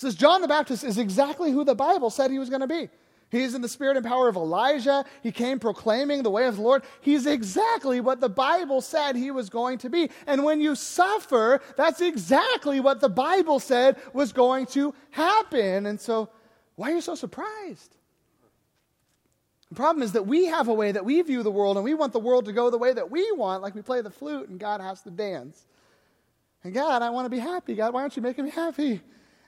says 0.00 0.14
John 0.14 0.40
the 0.40 0.48
Baptist 0.48 0.82
is 0.82 0.96
exactly 0.96 1.52
who 1.52 1.62
the 1.62 1.74
Bible 1.74 2.08
said 2.08 2.30
he 2.30 2.38
was 2.38 2.48
going 2.48 2.62
to 2.62 2.66
be. 2.66 2.88
He's 3.30 3.54
in 3.54 3.60
the 3.60 3.68
spirit 3.68 3.98
and 3.98 4.04
power 4.04 4.28
of 4.28 4.34
Elijah. 4.34 5.04
He 5.22 5.30
came 5.30 5.58
proclaiming 5.60 6.22
the 6.22 6.30
way 6.30 6.46
of 6.46 6.56
the 6.56 6.62
Lord. 6.62 6.84
He's 7.02 7.26
exactly 7.26 8.00
what 8.00 8.18
the 8.18 8.28
Bible 8.30 8.80
said 8.80 9.14
he 9.14 9.30
was 9.30 9.50
going 9.50 9.76
to 9.78 9.90
be. 9.90 10.10
And 10.26 10.42
when 10.42 10.60
you 10.60 10.74
suffer, 10.74 11.60
that's 11.76 12.00
exactly 12.00 12.80
what 12.80 13.00
the 13.00 13.10
Bible 13.10 13.60
said 13.60 13.96
was 14.14 14.32
going 14.32 14.66
to 14.68 14.94
happen. 15.10 15.84
And 15.84 16.00
so, 16.00 16.30
why 16.76 16.90
are 16.90 16.94
you 16.94 17.02
so 17.02 17.14
surprised? 17.14 17.94
The 19.68 19.74
problem 19.74 20.02
is 20.02 20.12
that 20.12 20.26
we 20.26 20.46
have 20.46 20.68
a 20.68 20.74
way 20.74 20.92
that 20.92 21.04
we 21.04 21.20
view 21.20 21.42
the 21.42 21.50
world, 21.50 21.76
and 21.76 21.84
we 21.84 21.92
want 21.92 22.14
the 22.14 22.18
world 22.18 22.46
to 22.46 22.52
go 22.52 22.70
the 22.70 22.78
way 22.78 22.92
that 22.92 23.10
we 23.10 23.30
want, 23.32 23.62
like 23.62 23.74
we 23.74 23.82
play 23.82 24.00
the 24.00 24.10
flute 24.10 24.48
and 24.48 24.58
God 24.58 24.80
has 24.80 25.02
to 25.02 25.10
dance. 25.10 25.66
And 26.64 26.72
God, 26.72 27.02
I 27.02 27.10
want 27.10 27.26
to 27.26 27.30
be 27.30 27.38
happy. 27.38 27.74
God, 27.74 27.92
why 27.92 28.00
aren't 28.00 28.16
you 28.16 28.22
making 28.22 28.46
me 28.46 28.50
happy? 28.50 29.02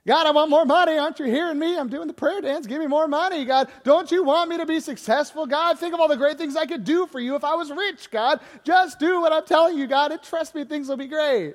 God, 0.07 0.27
I 0.27 0.33
want 0.33 0.51
more 0.51 0.65
money. 0.65 0.99
Aren't 0.99 1.21
you 1.21 1.27
hearing 1.27 1.61
me? 1.61 1.79
I'm 1.79 1.89
doing 1.89 2.09
the 2.09 2.13
prayer 2.13 2.41
dance. 2.41 2.67
Give 2.67 2.81
me 2.81 2.89
more 2.89 3.07
money. 3.07 3.45
God, 3.45 3.69
don't 3.85 4.11
you 4.11 4.25
want 4.25 4.51
me 4.51 4.57
to 4.57 4.67
be 4.67 4.81
successful? 4.81 5.47
God, 5.47 5.79
think 5.79 5.95
of 5.95 6.01
all 6.01 6.09
the 6.09 6.17
great 6.17 6.39
things 6.39 6.57
I 6.57 6.67
could 6.67 6.83
do 6.83 7.07
for 7.07 7.21
you 7.21 7.37
if 7.37 7.45
I 7.45 7.55
was 7.55 7.71
rich. 7.71 8.11
God, 8.11 8.41
just 8.65 8.99
do 8.99 9.21
what 9.21 9.33
I'm 9.33 9.47
telling 9.47 9.79
you, 9.79 9.87
God, 9.87 10.11
and 10.11 10.21
trust 10.21 10.57
me, 10.57 10.65
things 10.65 10.89
will 10.89 10.97
be 10.97 11.07
great. 11.07 11.55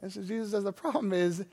And 0.00 0.12
so 0.12 0.22
Jesus 0.22 0.52
says 0.52 0.62
the 0.62 0.72
problem 0.72 1.12
is 1.12 1.44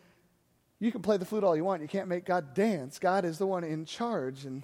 you 0.79 0.91
can 0.91 1.01
play 1.01 1.17
the 1.17 1.25
flute 1.25 1.43
all 1.43 1.55
you 1.55 1.63
want. 1.63 1.81
You 1.81 1.87
can't 1.87 2.07
make 2.07 2.25
God 2.25 2.53
dance. 2.53 2.99
God 2.99 3.25
is 3.25 3.39
the 3.39 3.47
one 3.47 3.63
in 3.63 3.83
charge. 3.85 4.45
And 4.45 4.63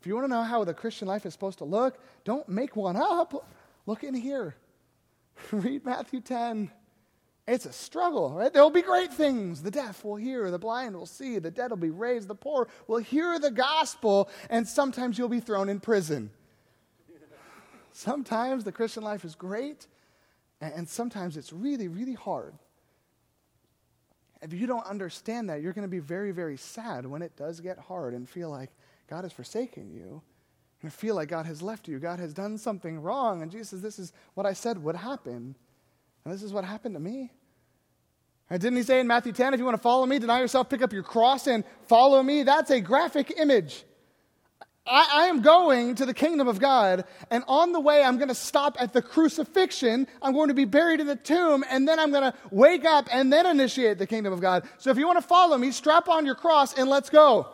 if 0.00 0.06
you 0.06 0.14
want 0.14 0.24
to 0.24 0.30
know 0.30 0.44
how 0.44 0.62
the 0.62 0.72
Christian 0.72 1.08
life 1.08 1.26
is 1.26 1.32
supposed 1.32 1.58
to 1.58 1.64
look, 1.64 1.98
don't 2.24 2.48
make 2.48 2.76
one 2.76 2.96
up. 2.96 3.48
Look 3.86 4.04
in 4.04 4.14
here. 4.14 4.54
Read 5.50 5.84
Matthew 5.84 6.20
10. 6.20 6.70
It's 7.50 7.66
a 7.66 7.72
struggle, 7.72 8.30
right? 8.30 8.52
There 8.52 8.62
will 8.62 8.70
be 8.70 8.80
great 8.80 9.12
things. 9.12 9.60
The 9.60 9.72
deaf 9.72 10.04
will 10.04 10.14
hear, 10.14 10.52
the 10.52 10.58
blind 10.58 10.94
will 10.94 11.04
see, 11.04 11.40
the 11.40 11.50
dead 11.50 11.70
will 11.70 11.78
be 11.78 11.90
raised, 11.90 12.28
the 12.28 12.34
poor 12.36 12.68
will 12.86 12.98
hear 12.98 13.40
the 13.40 13.50
gospel, 13.50 14.30
and 14.48 14.68
sometimes 14.68 15.18
you'll 15.18 15.28
be 15.28 15.40
thrown 15.40 15.68
in 15.68 15.80
prison. 15.80 16.30
Sometimes 17.90 18.62
the 18.62 18.70
Christian 18.70 19.02
life 19.02 19.24
is 19.24 19.34
great, 19.34 19.88
and 20.60 20.88
sometimes 20.88 21.36
it's 21.36 21.52
really, 21.52 21.88
really 21.88 22.14
hard. 22.14 22.54
If 24.40 24.52
you 24.52 24.68
don't 24.68 24.86
understand 24.86 25.50
that, 25.50 25.60
you're 25.60 25.72
going 25.72 25.82
to 25.82 25.88
be 25.88 25.98
very, 25.98 26.30
very 26.30 26.56
sad 26.56 27.04
when 27.04 27.20
it 27.20 27.36
does 27.36 27.58
get 27.58 27.78
hard 27.80 28.14
and 28.14 28.28
feel 28.28 28.48
like, 28.48 28.70
God 29.08 29.24
has 29.24 29.32
forsaken 29.32 29.90
you. 29.90 30.22
And 30.82 30.90
feel 30.90 31.16
like 31.16 31.28
God 31.28 31.44
has 31.44 31.60
left 31.60 31.88
you. 31.88 31.98
God 31.98 32.20
has 32.20 32.32
done 32.32 32.56
something 32.56 33.02
wrong. 33.02 33.42
And 33.42 33.50
Jesus 33.50 33.82
This 33.82 33.98
is 33.98 34.14
what 34.32 34.46
I 34.46 34.54
said 34.54 34.82
would 34.82 34.96
happen. 34.96 35.54
And 36.24 36.32
this 36.32 36.42
is 36.42 36.54
what 36.54 36.64
happened 36.64 36.94
to 36.94 37.00
me. 37.00 37.32
And 38.50 38.60
didn't 38.60 38.76
he 38.76 38.82
say 38.82 38.98
in 38.98 39.06
Matthew 39.06 39.32
10, 39.32 39.54
if 39.54 39.60
you 39.60 39.64
want 39.64 39.76
to 39.76 39.82
follow 39.82 40.04
me, 40.04 40.18
deny 40.18 40.40
yourself, 40.40 40.68
pick 40.68 40.82
up 40.82 40.92
your 40.92 41.04
cross, 41.04 41.46
and 41.46 41.64
follow 41.86 42.20
me? 42.20 42.42
That's 42.42 42.70
a 42.70 42.80
graphic 42.80 43.32
image. 43.38 43.84
I, 44.86 45.08
I, 45.12 45.26
am 45.26 45.40
going 45.40 45.94
to 45.96 46.06
the 46.06 46.14
kingdom 46.14 46.48
of 46.48 46.58
God, 46.58 47.04
and 47.30 47.44
on 47.46 47.70
the 47.70 47.78
way, 47.78 48.02
I'm 48.02 48.16
going 48.16 48.28
to 48.28 48.34
stop 48.34 48.76
at 48.80 48.92
the 48.92 49.02
crucifixion. 49.02 50.08
I'm 50.20 50.32
going 50.32 50.48
to 50.48 50.54
be 50.54 50.64
buried 50.64 50.98
in 50.98 51.06
the 51.06 51.14
tomb, 51.14 51.64
and 51.70 51.86
then 51.86 52.00
I'm 52.00 52.10
going 52.10 52.32
to 52.32 52.34
wake 52.50 52.84
up 52.84 53.06
and 53.12 53.32
then 53.32 53.46
initiate 53.46 53.98
the 53.98 54.06
kingdom 54.06 54.32
of 54.32 54.40
God. 54.40 54.64
So 54.78 54.90
if 54.90 54.96
you 54.96 55.06
want 55.06 55.18
to 55.18 55.26
follow 55.26 55.56
me, 55.56 55.70
strap 55.70 56.08
on 56.08 56.26
your 56.26 56.34
cross 56.34 56.74
and 56.74 56.90
let's 56.90 57.08
go. 57.08 57.46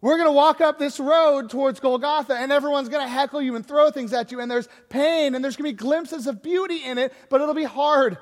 We're 0.00 0.16
going 0.16 0.28
to 0.28 0.32
walk 0.32 0.60
up 0.60 0.78
this 0.78 1.00
road 1.00 1.50
towards 1.50 1.80
Golgotha, 1.80 2.34
and 2.34 2.52
everyone's 2.52 2.88
going 2.88 3.04
to 3.04 3.08
heckle 3.08 3.42
you 3.42 3.56
and 3.56 3.66
throw 3.66 3.90
things 3.90 4.12
at 4.12 4.30
you, 4.30 4.40
and 4.40 4.50
there's 4.50 4.68
pain, 4.90 5.34
and 5.34 5.42
there's 5.42 5.56
going 5.56 5.70
to 5.70 5.76
be 5.76 5.76
glimpses 5.76 6.26
of 6.26 6.42
beauty 6.42 6.84
in 6.84 6.98
it, 6.98 7.12
but 7.30 7.40
it'll 7.40 7.54
be 7.54 7.64
hard. 7.64 8.16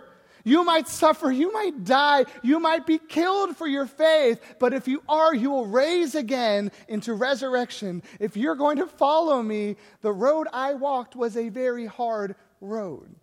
You 0.49 0.65
might 0.65 0.89
suffer, 0.89 1.31
you 1.31 1.53
might 1.53 1.85
die, 1.85 2.25
you 2.43 2.59
might 2.59 2.87
be 2.87 2.97
killed 2.97 3.55
for 3.55 3.67
your 3.67 3.85
faith, 3.85 4.41
but 4.59 4.73
if 4.73 4.89
you 4.89 5.03
are, 5.07 5.35
you 5.35 5.51
will 5.51 5.67
raise 5.67 6.15
again 6.15 6.73
into 6.89 7.13
resurrection. 7.13 8.03
If 8.19 8.35
you're 8.35 8.55
going 8.55 8.79
to 8.79 8.87
follow 8.87 9.43
me, 9.43 9.77
the 10.01 10.11
road 10.11 10.47
I 10.51 10.73
walked 10.73 11.15
was 11.15 11.37
a 11.37 11.51
very 11.51 11.85
hard 11.85 12.35
road. 12.63 13.15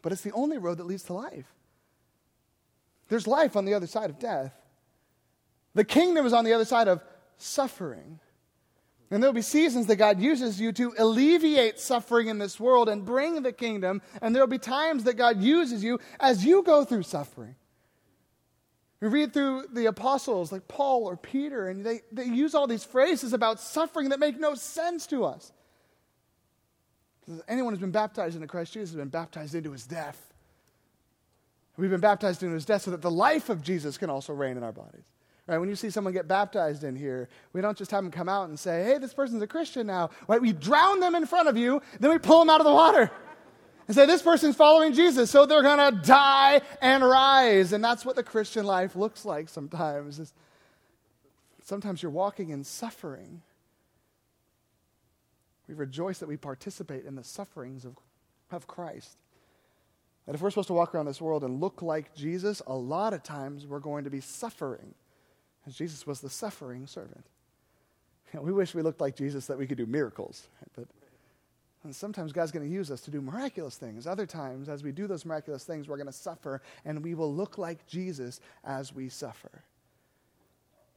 But 0.00 0.12
it's 0.12 0.22
the 0.22 0.32
only 0.32 0.56
road 0.56 0.78
that 0.78 0.86
leads 0.86 1.02
to 1.04 1.12
life. 1.12 1.52
There's 3.08 3.26
life 3.26 3.54
on 3.54 3.66
the 3.66 3.74
other 3.74 3.86
side 3.86 4.08
of 4.08 4.18
death. 4.18 4.54
The 5.74 5.84
kingdom 5.84 6.24
is 6.24 6.32
on 6.32 6.46
the 6.46 6.54
other 6.54 6.64
side 6.64 6.88
of 6.88 7.04
suffering. 7.36 8.20
And 9.10 9.22
there'll 9.22 9.34
be 9.34 9.42
seasons 9.42 9.86
that 9.86 9.96
God 9.96 10.20
uses 10.20 10.60
you 10.60 10.72
to 10.72 10.92
alleviate 10.98 11.78
suffering 11.78 12.26
in 12.26 12.38
this 12.38 12.58
world 12.58 12.88
and 12.88 13.04
bring 13.04 13.42
the 13.42 13.52
kingdom. 13.52 14.02
And 14.20 14.34
there'll 14.34 14.48
be 14.48 14.58
times 14.58 15.04
that 15.04 15.14
God 15.14 15.40
uses 15.40 15.84
you 15.84 16.00
as 16.18 16.44
you 16.44 16.62
go 16.62 16.84
through 16.84 17.04
suffering. 17.04 17.54
We 19.00 19.08
read 19.08 19.32
through 19.32 19.66
the 19.72 19.86
apostles 19.86 20.50
like 20.50 20.66
Paul 20.68 21.04
or 21.04 21.16
Peter, 21.16 21.68
and 21.68 21.84
they, 21.84 22.00
they 22.10 22.24
use 22.24 22.54
all 22.54 22.66
these 22.66 22.84
phrases 22.84 23.32
about 23.32 23.60
suffering 23.60 24.08
that 24.08 24.18
make 24.18 24.40
no 24.40 24.54
sense 24.54 25.06
to 25.08 25.24
us. 25.24 25.52
Anyone 27.46 27.72
who's 27.72 27.80
been 27.80 27.90
baptized 27.90 28.34
into 28.36 28.48
Christ 28.48 28.72
Jesus 28.72 28.90
has 28.90 28.96
been 28.96 29.08
baptized 29.08 29.54
into 29.54 29.70
his 29.72 29.86
death. 29.86 30.32
We've 31.76 31.90
been 31.90 32.00
baptized 32.00 32.42
into 32.42 32.54
his 32.54 32.64
death 32.64 32.82
so 32.82 32.90
that 32.92 33.02
the 33.02 33.10
life 33.10 33.50
of 33.50 33.62
Jesus 33.62 33.98
can 33.98 34.08
also 34.08 34.32
reign 34.32 34.56
in 34.56 34.62
our 34.62 34.72
bodies. 34.72 35.04
Right? 35.46 35.58
When 35.58 35.68
you 35.68 35.76
see 35.76 35.90
someone 35.90 36.12
get 36.12 36.26
baptized 36.26 36.82
in 36.82 36.96
here, 36.96 37.28
we 37.52 37.60
don't 37.60 37.78
just 37.78 37.92
have 37.92 38.02
them 38.02 38.10
come 38.10 38.28
out 38.28 38.48
and 38.48 38.58
say, 38.58 38.84
hey, 38.84 38.98
this 38.98 39.14
person's 39.14 39.42
a 39.42 39.46
Christian 39.46 39.86
now. 39.86 40.10
Right? 40.26 40.40
We 40.40 40.52
drown 40.52 41.00
them 41.00 41.14
in 41.14 41.26
front 41.26 41.48
of 41.48 41.56
you, 41.56 41.80
then 42.00 42.10
we 42.10 42.18
pull 42.18 42.40
them 42.40 42.50
out 42.50 42.60
of 42.60 42.66
the 42.66 42.72
water 42.72 43.10
and 43.86 43.94
say, 43.94 44.06
this 44.06 44.22
person's 44.22 44.56
following 44.56 44.92
Jesus, 44.92 45.30
so 45.30 45.46
they're 45.46 45.62
going 45.62 45.94
to 45.94 46.00
die 46.00 46.60
and 46.82 47.04
rise. 47.04 47.72
And 47.72 47.84
that's 47.84 48.04
what 48.04 48.16
the 48.16 48.24
Christian 48.24 48.66
life 48.66 48.96
looks 48.96 49.24
like 49.24 49.48
sometimes. 49.48 50.32
Sometimes 51.62 52.02
you're 52.02 52.10
walking 52.10 52.50
in 52.50 52.64
suffering. 52.64 53.42
We 55.68 55.74
rejoice 55.74 56.18
that 56.18 56.28
we 56.28 56.36
participate 56.36 57.04
in 57.04 57.14
the 57.14 57.24
sufferings 57.24 57.84
of, 57.84 57.96
of 58.50 58.66
Christ. 58.66 59.16
That 60.26 60.34
if 60.34 60.40
we're 60.40 60.50
supposed 60.50 60.68
to 60.68 60.74
walk 60.74 60.92
around 60.92 61.06
this 61.06 61.20
world 61.20 61.44
and 61.44 61.60
look 61.60 61.82
like 61.82 62.14
Jesus, 62.14 62.60
a 62.66 62.74
lot 62.74 63.14
of 63.14 63.22
times 63.22 63.66
we're 63.66 63.78
going 63.78 64.02
to 64.02 64.10
be 64.10 64.20
suffering. 64.20 64.94
As 65.66 65.74
Jesus 65.74 66.06
was 66.06 66.20
the 66.20 66.30
suffering 66.30 66.86
servant. 66.86 67.24
You 68.32 68.38
know, 68.38 68.42
we 68.44 68.52
wish 68.52 68.74
we 68.74 68.82
looked 68.82 69.00
like 69.00 69.16
Jesus 69.16 69.46
that 69.46 69.58
we 69.58 69.66
could 69.66 69.78
do 69.78 69.86
miracles, 69.86 70.48
but 70.76 70.86
and 71.86 71.94
sometimes 71.94 72.32
God's 72.32 72.50
going 72.50 72.66
to 72.66 72.72
use 72.72 72.90
us 72.90 73.00
to 73.02 73.12
do 73.12 73.20
miraculous 73.20 73.76
things. 73.76 74.08
Other 74.08 74.26
times, 74.26 74.68
as 74.68 74.82
we 74.82 74.90
do 74.90 75.06
those 75.06 75.24
miraculous 75.24 75.62
things, 75.62 75.86
we're 75.86 75.96
going 75.96 76.08
to 76.08 76.12
suffer, 76.12 76.60
and 76.84 77.00
we 77.00 77.14
will 77.14 77.32
look 77.32 77.58
like 77.58 77.86
Jesus 77.86 78.40
as 78.64 78.92
we 78.92 79.08
suffer. 79.08 79.62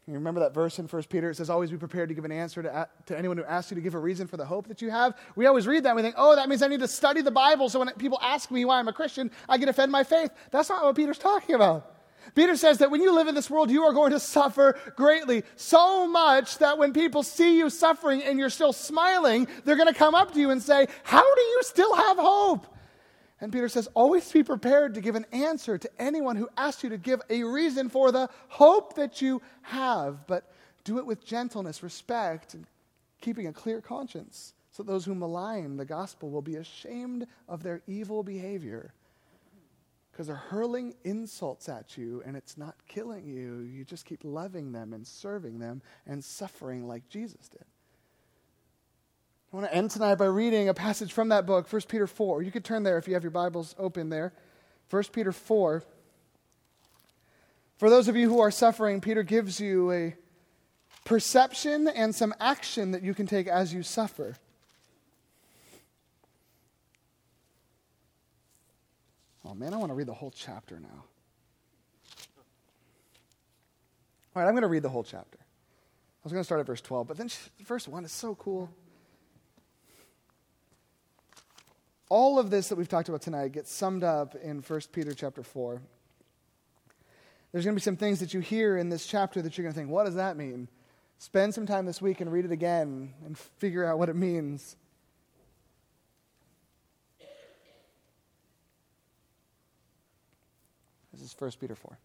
You 0.08 0.16
remember 0.16 0.40
that 0.40 0.56
verse 0.56 0.80
in 0.80 0.88
1 0.88 1.04
Peter? 1.04 1.30
It 1.30 1.36
says, 1.36 1.52
Always 1.52 1.70
be 1.70 1.78
prepared 1.78 2.10
to 2.10 2.16
give 2.16 2.26
an 2.26 2.32
answer 2.32 2.64
to, 2.64 2.90
to 3.06 3.16
anyone 3.16 3.38
who 3.38 3.44
asks 3.44 3.70
you 3.70 3.76
to 3.76 3.82
give 3.82 3.94
a 3.94 4.00
reason 4.00 4.26
for 4.26 4.38
the 4.38 4.46
hope 4.46 4.68
that 4.68 4.82
you 4.82 4.90
have. 4.90 5.16
We 5.36 5.46
always 5.46 5.68
read 5.68 5.84
that 5.84 5.90
and 5.90 5.98
we 5.98 6.02
think, 6.02 6.16
oh, 6.18 6.36
that 6.36 6.50
means 6.50 6.64
I 6.64 6.68
need 6.68 6.80
to 6.80 6.88
study 6.88 7.22
the 7.22 7.30
Bible 7.30 7.70
so 7.70 7.78
when 7.78 7.90
people 7.94 8.18
ask 8.20 8.50
me 8.50 8.66
why 8.66 8.80
I'm 8.80 8.88
a 8.88 8.94
Christian, 8.94 9.30
I 9.48 9.58
can 9.58 9.68
defend 9.68 9.92
my 9.92 10.04
faith. 10.04 10.32
That's 10.50 10.70
not 10.70 10.84
what 10.84 10.96
Peter's 10.96 11.20
talking 11.20 11.54
about. 11.54 11.99
Peter 12.36 12.56
says 12.56 12.80
that 12.80 12.92
when 12.92 13.02
you 13.02 13.14
live 13.14 13.28
in 13.28 13.36
this 13.36 13.50
world, 13.50 13.70
you 13.70 13.84
are 13.84 13.94
going 13.94 14.12
to 14.12 14.20
suffer 14.20 14.78
greatly. 14.96 15.44
So 15.56 16.08
much 16.08 16.58
that 16.60 16.78
when 16.78 16.94
people 16.94 17.24
see 17.24 17.58
you 17.58 17.70
suffering 17.70 18.24
and 18.24 18.40
you're 18.40 18.50
still 18.50 18.74
smiling, 18.74 19.48
they're 19.64 19.76
going 19.76 19.88
to 19.88 19.94
come 19.94 20.16
up 20.16 20.34
to 20.34 20.40
you 20.40 20.52
and 20.52 20.62
say, 20.62 20.88
How 21.04 21.24
do 21.36 21.42
you 21.42 21.60
still 21.64 21.94
have 21.96 22.18
hope? 22.18 22.68
And 23.42 23.52
Peter 23.52 23.70
says, 23.70 23.88
Always 23.94 24.30
be 24.32 24.44
prepared 24.44 24.96
to 24.96 25.02
give 25.02 25.16
an 25.16 25.26
answer 25.32 25.78
to 25.78 25.90
anyone 26.00 26.36
who 26.36 26.50
asks 26.58 26.84
you 26.84 26.90
to 26.90 26.98
give 26.98 27.22
a 27.30 27.44
reason 27.44 27.90
for 27.90 28.12
the 28.12 28.30
hope 28.48 28.96
that 28.96 29.22
you 29.22 29.42
have, 29.62 30.28
but 30.28 30.52
do 30.84 30.98
it 30.98 31.06
with 31.06 31.26
gentleness, 31.26 31.84
respect, 31.84 32.54
and 32.54 32.66
keeping 33.22 33.48
a 33.48 33.54
clear 33.54 33.82
conscience, 33.82 34.54
so 34.72 34.84
that 34.84 34.92
those 34.92 35.06
who 35.06 35.16
malign 35.16 35.78
the 35.78 35.86
gospel 35.86 36.30
will 36.30 36.42
be 36.42 36.56
ashamed 36.56 37.28
of 37.48 37.64
their 37.64 37.82
evil 37.88 38.24
behavior 38.24 38.94
because 40.20 40.28
they're 40.28 40.36
hurling 40.36 40.94
insults 41.06 41.70
at 41.70 41.98
you 41.98 42.22
and 42.26 42.36
it's 42.36 42.58
not 42.58 42.76
killing 42.90 43.26
you. 43.26 43.60
You 43.60 43.86
just 43.86 44.06
keep 44.06 44.20
loving 44.26 44.74
them 44.74 44.92
and 44.92 45.08
serving 45.08 45.60
them 45.60 45.82
and 46.06 46.22
suffering 46.22 46.86
like 46.90 47.08
Jesus 47.08 47.48
did. 47.48 47.64
I 49.54 49.56
want 49.56 49.68
to 49.68 49.74
end 49.74 49.92
tonight 49.92 50.16
by 50.16 50.26
reading 50.26 50.68
a 50.68 50.74
passage 50.74 51.14
from 51.14 51.30
that 51.30 51.46
book, 51.46 51.72
1 51.72 51.84
Peter 51.88 52.06
4. 52.06 52.44
You 52.44 52.52
could 52.52 52.66
turn 52.66 52.84
there 52.84 52.98
if 52.98 53.08
you 53.08 53.14
have 53.14 53.24
your 53.24 53.32
Bibles 53.32 53.74
open 53.80 54.10
there. 54.10 54.34
1 54.90 55.04
Peter 55.14 55.32
4. 55.32 55.84
For 57.78 57.90
those 57.90 58.10
of 58.10 58.18
you 58.18 58.28
who 58.28 58.42
are 58.42 58.52
suffering, 58.52 59.00
Peter 59.00 59.24
gives 59.24 59.62
you 59.62 59.90
a 59.94 60.18
perception 61.06 61.88
and 61.88 62.14
some 62.14 62.36
action 62.42 62.92
that 62.92 63.04
you 63.04 63.14
can 63.14 63.26
take 63.26 63.48
as 63.48 63.74
you 63.74 63.84
suffer. 63.84 64.36
Oh 69.50 69.56
man, 69.56 69.74
I 69.74 69.78
want 69.78 69.90
to 69.90 69.96
read 69.96 70.08
the 70.08 70.14
whole 70.14 70.30
chapter 70.30 70.80
now. 70.80 71.04
All 74.36 74.44
right, 74.44 74.48
I'm 74.48 74.54
going 74.54 74.62
to 74.62 74.68
read 74.68 74.84
the 74.84 74.90
whole 74.90 75.04
chapter. 75.04 75.40
I 75.42 76.22
was 76.24 76.32
going 76.32 76.42
to 76.42 76.46
start 76.46 76.60
at 76.60 76.68
verse 76.68 76.82
12, 76.82 77.08
but 77.08 77.18
then 77.18 77.30
verse 77.66 77.88
1 77.88 78.06
is 78.06 78.12
so 78.12 78.36
cool. 78.36 78.70
All 82.10 82.38
of 82.38 82.52
this 82.52 82.70
that 82.70 82.78
we've 82.78 82.88
talked 82.88 83.10
about 83.10 83.24
tonight 83.24 83.54
gets 83.54 83.72
summed 83.72 84.04
up 84.04 84.36
in 84.36 84.60
1 84.60 84.82
Peter 84.92 85.16
chapter 85.16 85.42
4. 85.42 85.82
There's 87.52 87.66
going 87.66 87.74
to 87.74 87.80
be 87.80 87.84
some 87.84 87.98
things 87.98 88.20
that 88.20 88.36
you 88.36 88.42
hear 88.42 88.78
in 88.78 88.90
this 88.90 89.08
chapter 89.08 89.42
that 89.42 89.58
you're 89.58 89.64
going 89.64 89.74
to 89.74 89.80
think, 89.80 89.90
what 89.90 90.06
does 90.06 90.16
that 90.16 90.38
mean? 90.38 90.68
Spend 91.18 91.56
some 91.56 91.66
time 91.66 91.88
this 91.88 92.02
week 92.02 92.22
and 92.22 92.32
read 92.32 92.46
it 92.46 92.52
again 92.52 93.16
and 93.26 93.36
figure 93.36 93.84
out 93.84 93.98
what 93.98 94.10
it 94.10 94.16
means. 94.16 94.76
Is 101.30 101.40
1 101.40 101.52
Peter 101.60 101.76
4. 101.76 101.98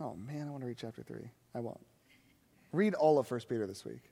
Oh 0.00 0.14
man, 0.14 0.46
I 0.46 0.50
want 0.50 0.62
to 0.62 0.66
read 0.66 0.76
chapter 0.78 1.02
3. 1.02 1.18
I 1.54 1.60
won't. 1.60 1.80
Read 2.72 2.94
all 2.94 3.18
of 3.18 3.30
1 3.30 3.40
Peter 3.48 3.66
this 3.66 3.84
week. 3.84 4.02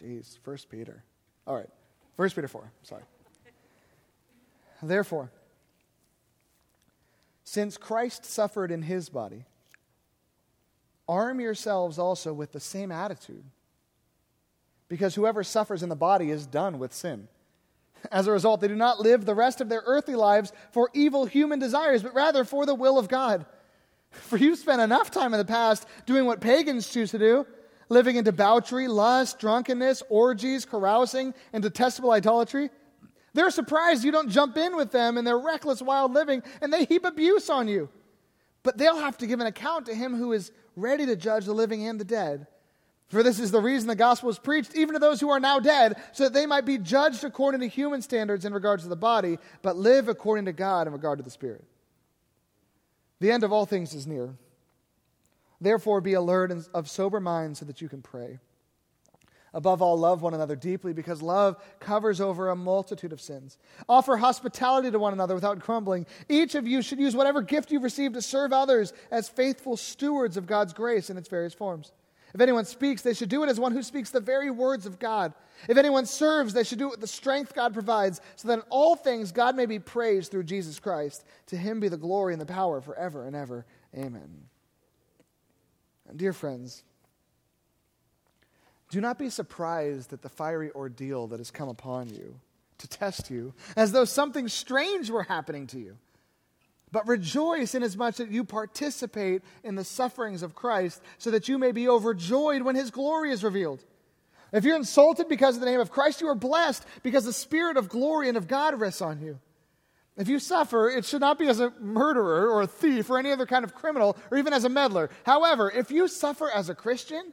Jeez, 0.00 0.38
1 0.42 0.56
Peter. 0.68 1.04
All 1.46 1.54
right. 1.54 1.68
1 2.16 2.30
Peter 2.30 2.48
4. 2.48 2.72
Sorry. 2.82 3.02
Therefore, 4.82 5.30
since 7.44 7.76
Christ 7.76 8.24
suffered 8.24 8.72
in 8.72 8.82
his 8.82 9.08
body, 9.08 9.44
arm 11.08 11.38
yourselves 11.38 11.98
also 11.98 12.32
with 12.32 12.50
the 12.50 12.58
same 12.58 12.90
attitude 12.90 13.44
because 14.92 15.14
whoever 15.14 15.42
suffers 15.42 15.82
in 15.82 15.88
the 15.88 15.96
body 15.96 16.30
is 16.30 16.44
done 16.46 16.78
with 16.78 16.92
sin. 16.92 17.26
As 18.10 18.26
a 18.26 18.30
result, 18.30 18.60
they 18.60 18.68
do 18.68 18.76
not 18.76 19.00
live 19.00 19.24
the 19.24 19.34
rest 19.34 19.62
of 19.62 19.70
their 19.70 19.82
earthly 19.86 20.14
lives 20.14 20.52
for 20.70 20.90
evil 20.92 21.24
human 21.24 21.58
desires, 21.58 22.02
but 22.02 22.14
rather 22.14 22.44
for 22.44 22.66
the 22.66 22.74
will 22.74 22.98
of 22.98 23.08
God. 23.08 23.46
For 24.10 24.36
you've 24.36 24.58
spent 24.58 24.82
enough 24.82 25.10
time 25.10 25.32
in 25.32 25.38
the 25.38 25.46
past 25.46 25.86
doing 26.04 26.26
what 26.26 26.42
pagans 26.42 26.90
choose 26.90 27.12
to 27.12 27.18
do, 27.18 27.46
living 27.88 28.16
in 28.16 28.24
debauchery, 28.24 28.86
lust, 28.86 29.38
drunkenness, 29.38 30.02
orgies, 30.10 30.66
carousing, 30.66 31.32
and 31.54 31.62
detestable 31.62 32.10
idolatry. 32.10 32.68
They're 33.32 33.50
surprised 33.50 34.04
you 34.04 34.12
don't 34.12 34.28
jump 34.28 34.58
in 34.58 34.76
with 34.76 34.92
them 34.92 35.16
in 35.16 35.24
their 35.24 35.38
reckless, 35.38 35.80
wild 35.80 36.12
living, 36.12 36.42
and 36.60 36.70
they 36.70 36.84
heap 36.84 37.06
abuse 37.06 37.48
on 37.48 37.66
you. 37.66 37.88
But 38.62 38.76
they'll 38.76 39.00
have 39.00 39.16
to 39.18 39.26
give 39.26 39.40
an 39.40 39.46
account 39.46 39.86
to 39.86 39.94
him 39.94 40.14
who 40.14 40.34
is 40.34 40.52
ready 40.76 41.06
to 41.06 41.16
judge 41.16 41.46
the 41.46 41.54
living 41.54 41.88
and 41.88 41.98
the 41.98 42.04
dead. 42.04 42.46
For 43.12 43.22
this 43.22 43.38
is 43.38 43.50
the 43.50 43.60
reason 43.60 43.88
the 43.88 43.94
gospel 43.94 44.30
is 44.30 44.38
preached, 44.38 44.74
even 44.74 44.94
to 44.94 44.98
those 44.98 45.20
who 45.20 45.28
are 45.28 45.38
now 45.38 45.60
dead, 45.60 45.96
so 46.12 46.24
that 46.24 46.32
they 46.32 46.46
might 46.46 46.64
be 46.64 46.78
judged 46.78 47.24
according 47.24 47.60
to 47.60 47.68
human 47.68 48.00
standards 48.00 48.46
in 48.46 48.54
regards 48.54 48.84
to 48.84 48.88
the 48.88 48.96
body, 48.96 49.38
but 49.60 49.76
live 49.76 50.08
according 50.08 50.46
to 50.46 50.52
God 50.54 50.86
in 50.86 50.94
regard 50.94 51.18
to 51.18 51.22
the 51.22 51.30
spirit. 51.30 51.62
The 53.20 53.30
end 53.30 53.44
of 53.44 53.52
all 53.52 53.66
things 53.66 53.92
is 53.92 54.06
near. 54.06 54.30
Therefore, 55.60 56.00
be 56.00 56.14
alert 56.14 56.50
and 56.50 56.66
of 56.72 56.88
sober 56.88 57.20
mind 57.20 57.58
so 57.58 57.66
that 57.66 57.82
you 57.82 57.88
can 57.90 58.00
pray. 58.00 58.38
Above 59.52 59.82
all, 59.82 59.98
love 59.98 60.22
one 60.22 60.32
another 60.32 60.56
deeply 60.56 60.94
because 60.94 61.20
love 61.20 61.62
covers 61.80 62.18
over 62.18 62.48
a 62.48 62.56
multitude 62.56 63.12
of 63.12 63.20
sins. 63.20 63.58
Offer 63.90 64.16
hospitality 64.16 64.90
to 64.90 64.98
one 64.98 65.12
another 65.12 65.34
without 65.34 65.58
grumbling. 65.58 66.06
Each 66.30 66.54
of 66.54 66.66
you 66.66 66.80
should 66.80 66.98
use 66.98 67.14
whatever 67.14 67.42
gift 67.42 67.70
you've 67.70 67.82
received 67.82 68.14
to 68.14 68.22
serve 68.22 68.54
others 68.54 68.94
as 69.10 69.28
faithful 69.28 69.76
stewards 69.76 70.38
of 70.38 70.46
God's 70.46 70.72
grace 70.72 71.10
in 71.10 71.18
its 71.18 71.28
various 71.28 71.52
forms. 71.52 71.92
If 72.34 72.40
anyone 72.40 72.64
speaks, 72.64 73.02
they 73.02 73.14
should 73.14 73.28
do 73.28 73.42
it 73.42 73.50
as 73.50 73.60
one 73.60 73.72
who 73.72 73.82
speaks 73.82 74.10
the 74.10 74.20
very 74.20 74.50
words 74.50 74.86
of 74.86 74.98
God. 74.98 75.34
If 75.68 75.76
anyone 75.76 76.06
serves, 76.06 76.54
they 76.54 76.64
should 76.64 76.78
do 76.78 76.86
it 76.86 76.92
with 76.92 77.00
the 77.00 77.06
strength 77.06 77.54
God 77.54 77.74
provides, 77.74 78.20
so 78.36 78.48
that 78.48 78.60
in 78.60 78.64
all 78.70 78.96
things 78.96 79.32
God 79.32 79.54
may 79.54 79.66
be 79.66 79.78
praised 79.78 80.30
through 80.30 80.44
Jesus 80.44 80.80
Christ. 80.80 81.24
To 81.48 81.56
him 81.56 81.78
be 81.78 81.88
the 81.88 81.96
glory 81.96 82.32
and 82.32 82.40
the 82.40 82.46
power 82.46 82.80
forever 82.80 83.26
and 83.26 83.36
ever. 83.36 83.66
Amen. 83.94 84.44
And 86.08 86.18
dear 86.18 86.32
friends, 86.32 86.84
do 88.90 89.00
not 89.00 89.18
be 89.18 89.30
surprised 89.30 90.12
at 90.12 90.22
the 90.22 90.28
fiery 90.28 90.70
ordeal 90.72 91.26
that 91.28 91.40
has 91.40 91.50
come 91.50 91.68
upon 91.68 92.08
you 92.10 92.38
to 92.78 92.88
test 92.88 93.30
you, 93.30 93.54
as 93.76 93.92
though 93.92 94.04
something 94.04 94.48
strange 94.48 95.08
were 95.08 95.22
happening 95.22 95.66
to 95.68 95.78
you. 95.78 95.96
But 96.92 97.08
rejoice 97.08 97.74
inasmuch 97.74 98.16
that 98.16 98.30
you 98.30 98.44
participate 98.44 99.42
in 99.64 99.74
the 99.74 99.84
sufferings 99.84 100.42
of 100.42 100.54
Christ, 100.54 101.02
so 101.18 101.30
that 101.30 101.48
you 101.48 101.58
may 101.58 101.72
be 101.72 101.88
overjoyed 101.88 102.62
when 102.62 102.76
his 102.76 102.90
glory 102.90 103.32
is 103.32 103.42
revealed. 103.42 103.82
If 104.52 104.64
you're 104.64 104.76
insulted 104.76 105.28
because 105.28 105.54
of 105.54 105.60
the 105.60 105.66
name 105.66 105.80
of 105.80 105.90
Christ, 105.90 106.20
you 106.20 106.28
are 106.28 106.34
blessed 106.34 106.84
because 107.02 107.24
the 107.24 107.32
Spirit 107.32 107.78
of 107.78 107.88
glory 107.88 108.28
and 108.28 108.36
of 108.36 108.46
God 108.46 108.78
rests 108.78 109.00
on 109.00 109.22
you. 109.22 109.40
If 110.18 110.28
you 110.28 110.38
suffer, 110.38 110.90
it 110.90 111.06
should 111.06 111.22
not 111.22 111.38
be 111.38 111.48
as 111.48 111.58
a 111.58 111.72
murderer 111.80 112.50
or 112.50 112.60
a 112.60 112.66
thief 112.66 113.08
or 113.08 113.18
any 113.18 113.32
other 113.32 113.46
kind 113.46 113.64
of 113.64 113.74
criminal 113.74 114.18
or 114.30 114.36
even 114.36 114.52
as 114.52 114.64
a 114.64 114.68
meddler. 114.68 115.08
However, 115.24 115.70
if 115.70 115.90
you 115.90 116.06
suffer 116.06 116.50
as 116.50 116.68
a 116.68 116.74
Christian, 116.74 117.32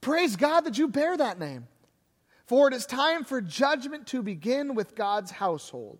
praise 0.00 0.34
God 0.36 0.62
that 0.62 0.78
you 0.78 0.88
bear 0.88 1.14
that 1.18 1.38
name. 1.38 1.68
For 2.46 2.68
it 2.68 2.74
is 2.74 2.86
time 2.86 3.24
for 3.24 3.42
judgment 3.42 4.06
to 4.08 4.22
begin 4.22 4.74
with 4.74 4.94
God's 4.94 5.32
household. 5.32 5.98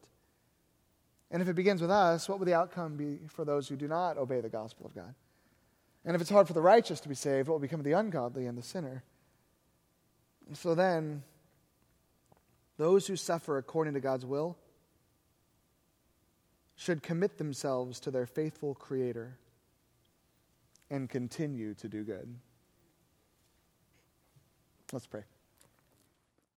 And 1.30 1.42
if 1.42 1.48
it 1.48 1.54
begins 1.54 1.80
with 1.80 1.90
us, 1.90 2.28
what 2.28 2.38
will 2.38 2.46
the 2.46 2.54
outcome 2.54 2.96
be 2.96 3.18
for 3.28 3.44
those 3.44 3.68
who 3.68 3.76
do 3.76 3.88
not 3.88 4.16
obey 4.16 4.40
the 4.40 4.48
gospel 4.48 4.86
of 4.86 4.94
God? 4.94 5.14
And 6.04 6.14
if 6.14 6.20
it's 6.20 6.30
hard 6.30 6.46
for 6.46 6.52
the 6.52 6.62
righteous 6.62 7.00
to 7.00 7.08
be 7.08 7.16
saved, 7.16 7.48
what 7.48 7.54
will 7.54 7.60
become 7.60 7.80
of 7.80 7.84
the 7.84 7.92
ungodly 7.92 8.46
and 8.46 8.56
the 8.56 8.62
sinner? 8.62 9.02
So 10.52 10.76
then, 10.76 11.24
those 12.76 13.08
who 13.08 13.16
suffer 13.16 13.58
according 13.58 13.94
to 13.94 14.00
God's 14.00 14.24
will 14.24 14.56
should 16.76 17.02
commit 17.02 17.38
themselves 17.38 17.98
to 18.00 18.10
their 18.10 18.26
faithful 18.26 18.74
Creator 18.74 19.38
and 20.90 21.10
continue 21.10 21.74
to 21.74 21.88
do 21.88 22.04
good. 22.04 22.32
Let's 24.92 25.06
pray. 25.06 25.22